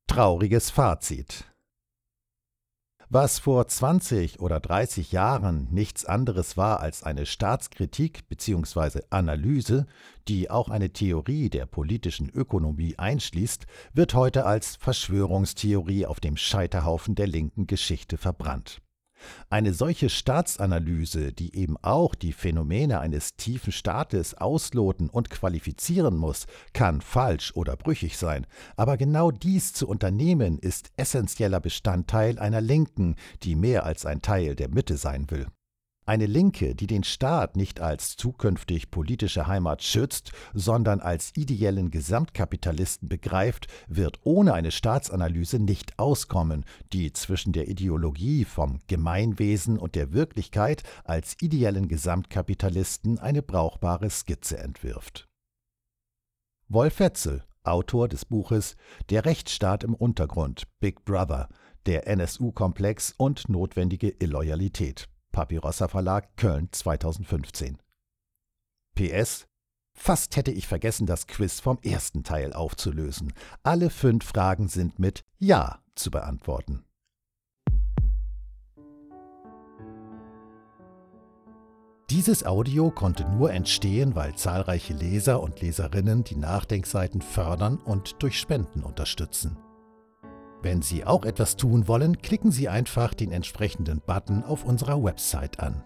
Trauriges 0.07 0.71
Fazit. 0.71 1.45
Was 3.13 3.41
vor 3.41 3.67
20 3.67 4.39
oder 4.39 4.61
30 4.61 5.11
Jahren 5.11 5.67
nichts 5.73 6.05
anderes 6.05 6.57
war 6.57 6.79
als 6.79 7.03
eine 7.03 7.27
Staatskritik 7.27 8.29
bzw. 8.29 9.01
Analyse, 9.11 9.87
die 10.29 10.49
auch 10.49 10.69
eine 10.69 10.93
Theorie 10.93 11.51
der 11.51 11.67
politischen 11.67 12.31
Ökonomie 12.31 12.97
einschließt, 12.97 13.67
wird 13.95 14.15
heute 14.15 14.47
als 14.47 14.77
Verschwörungstheorie 14.77 16.07
auf 16.07 16.21
dem 16.21 16.37
Scheiterhaufen 16.37 17.17
der 17.17 17.27
linken 17.27 17.67
Geschichte 17.67 18.17
verbrannt. 18.17 18.81
Eine 19.49 19.75
solche 19.75 20.09
Staatsanalyse, 20.09 21.33
die 21.33 21.55
eben 21.57 21.77
auch 21.83 22.15
die 22.15 22.33
Phänomene 22.33 23.01
eines 23.01 23.37
tiefen 23.37 23.73
Staates 23.73 24.35
ausloten 24.35 25.11
und 25.11 25.31
qualifizieren 25.31 26.17
muss, 26.17 26.47
kann 26.73 27.01
falsch 27.01 27.53
oder 27.55 27.77
brüchig 27.77 28.17
sein, 28.17 28.47
aber 28.77 28.97
genau 28.97 29.31
dies 29.31 29.73
zu 29.73 29.89
unternehmen 29.89 30.59
ist 30.59 30.91
essentieller 30.97 31.61
Bestandteil 31.61 32.39
einer 32.39 32.61
Linken, 32.61 33.17
die 33.43 33.55
mehr 33.55 33.85
als 33.85 34.07
ein 34.07 34.23
Teil 34.23 34.57
der 34.57 34.69
Mitte 34.69 34.97
sein 34.97 35.31
will. 35.31 35.47
Eine 36.11 36.27
Linke, 36.27 36.75
die 36.75 36.89
den 36.89 37.05
Staat 37.05 37.55
nicht 37.57 37.79
als 37.79 38.17
zukünftig 38.17 38.91
politische 38.91 39.47
Heimat 39.47 39.81
schützt, 39.85 40.33
sondern 40.53 40.99
als 40.99 41.31
ideellen 41.37 41.93
Gesamtkapitalisten 41.93 43.09
begreift, 43.09 43.69
wird 43.87 44.19
ohne 44.25 44.53
eine 44.53 44.73
Staatsanalyse 44.73 45.61
nicht 45.61 46.01
auskommen, 46.01 46.65
die 46.93 47.13
zwischen 47.13 47.53
der 47.53 47.69
Ideologie 47.69 48.45
vom 48.45 48.81
Gemeinwesen 48.89 49.79
und 49.79 49.95
der 49.95 50.13
Wirklichkeit 50.13 50.83
als 51.05 51.37
ideellen 51.41 51.87
Gesamtkapitalisten 51.87 53.21
eine 53.21 53.41
brauchbare 53.41 54.11
Skizze 54.11 54.59
entwirft. 54.59 55.29
Wolf 56.67 56.99
Wetzel, 56.99 57.45
Autor 57.63 58.09
des 58.09 58.25
Buches 58.25 58.75
Der 59.11 59.27
Rechtsstaat 59.27 59.85
im 59.85 59.95
Untergrund, 59.95 60.65
Big 60.81 61.05
Brother, 61.05 61.49
der 61.87 62.09
NSU-Komplex 62.09 63.15
und 63.17 63.49
notwendige 63.49 64.09
Illoyalität. 64.09 65.09
Papirossa 65.33 65.89
Verlag, 65.89 66.37
Köln 66.37 66.69
2015. 66.73 67.79
PS 68.95 69.47
Fast 69.95 70.37
hätte 70.37 70.51
ich 70.51 70.67
vergessen, 70.67 71.07
das 71.07 71.27
Quiz 71.27 71.61
vom 71.61 71.79
ersten 71.83 72.25
Teil 72.25 72.53
aufzulösen. 72.53 73.33
Alle 73.63 73.91
fünf 73.91 74.25
Fragen 74.25 74.69
sind 74.69 74.99
mit 74.99 75.25
Ja 75.39 75.81
zu 75.95 76.11
beantworten. 76.11 76.85
Dieses 82.09 82.45
Audio 82.45 82.91
konnte 82.91 83.25
nur 83.29 83.53
entstehen, 83.53 84.17
weil 84.17 84.35
zahlreiche 84.35 84.95
Leser 84.95 85.41
und 85.41 85.61
Leserinnen 85.61 86.25
die 86.25 86.35
Nachdenkseiten 86.35 87.23
fördern 87.23 87.77
und 87.77 88.23
durch 88.23 88.41
Spenden 88.41 88.83
unterstützen. 88.83 89.57
Wenn 90.63 90.83
Sie 90.83 91.05
auch 91.05 91.25
etwas 91.25 91.57
tun 91.57 91.89
wollen, 91.89 92.19
klicken 92.19 92.51
Sie 92.51 92.69
einfach 92.69 93.15
den 93.15 93.33
entsprechenden 93.33 94.01
Button 94.01 94.45
auf 94.45 94.65
unserer 94.65 95.03
Website 95.03 95.59
an. 95.61 95.83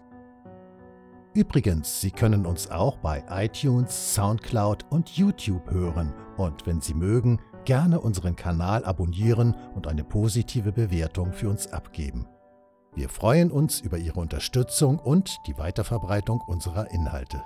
Übrigens, 1.33 2.01
Sie 2.01 2.11
können 2.11 2.45
uns 2.45 2.71
auch 2.71 2.97
bei 2.97 3.23
iTunes, 3.29 4.15
SoundCloud 4.15 4.85
und 4.89 5.09
YouTube 5.09 5.69
hören 5.69 6.13
und 6.37 6.65
wenn 6.65 6.81
Sie 6.81 6.93
mögen, 6.93 7.39
gerne 7.65 7.99
unseren 7.99 8.35
Kanal 8.35 8.85
abonnieren 8.85 9.55
und 9.75 9.87
eine 9.87 10.03
positive 10.03 10.71
Bewertung 10.71 11.33
für 11.33 11.49
uns 11.49 11.67
abgeben. 11.67 12.27
Wir 12.95 13.09
freuen 13.09 13.51
uns 13.51 13.81
über 13.81 13.97
Ihre 13.97 14.19
Unterstützung 14.19 14.99
und 14.99 15.37
die 15.47 15.57
Weiterverbreitung 15.57 16.41
unserer 16.47 16.91
Inhalte. 16.91 17.41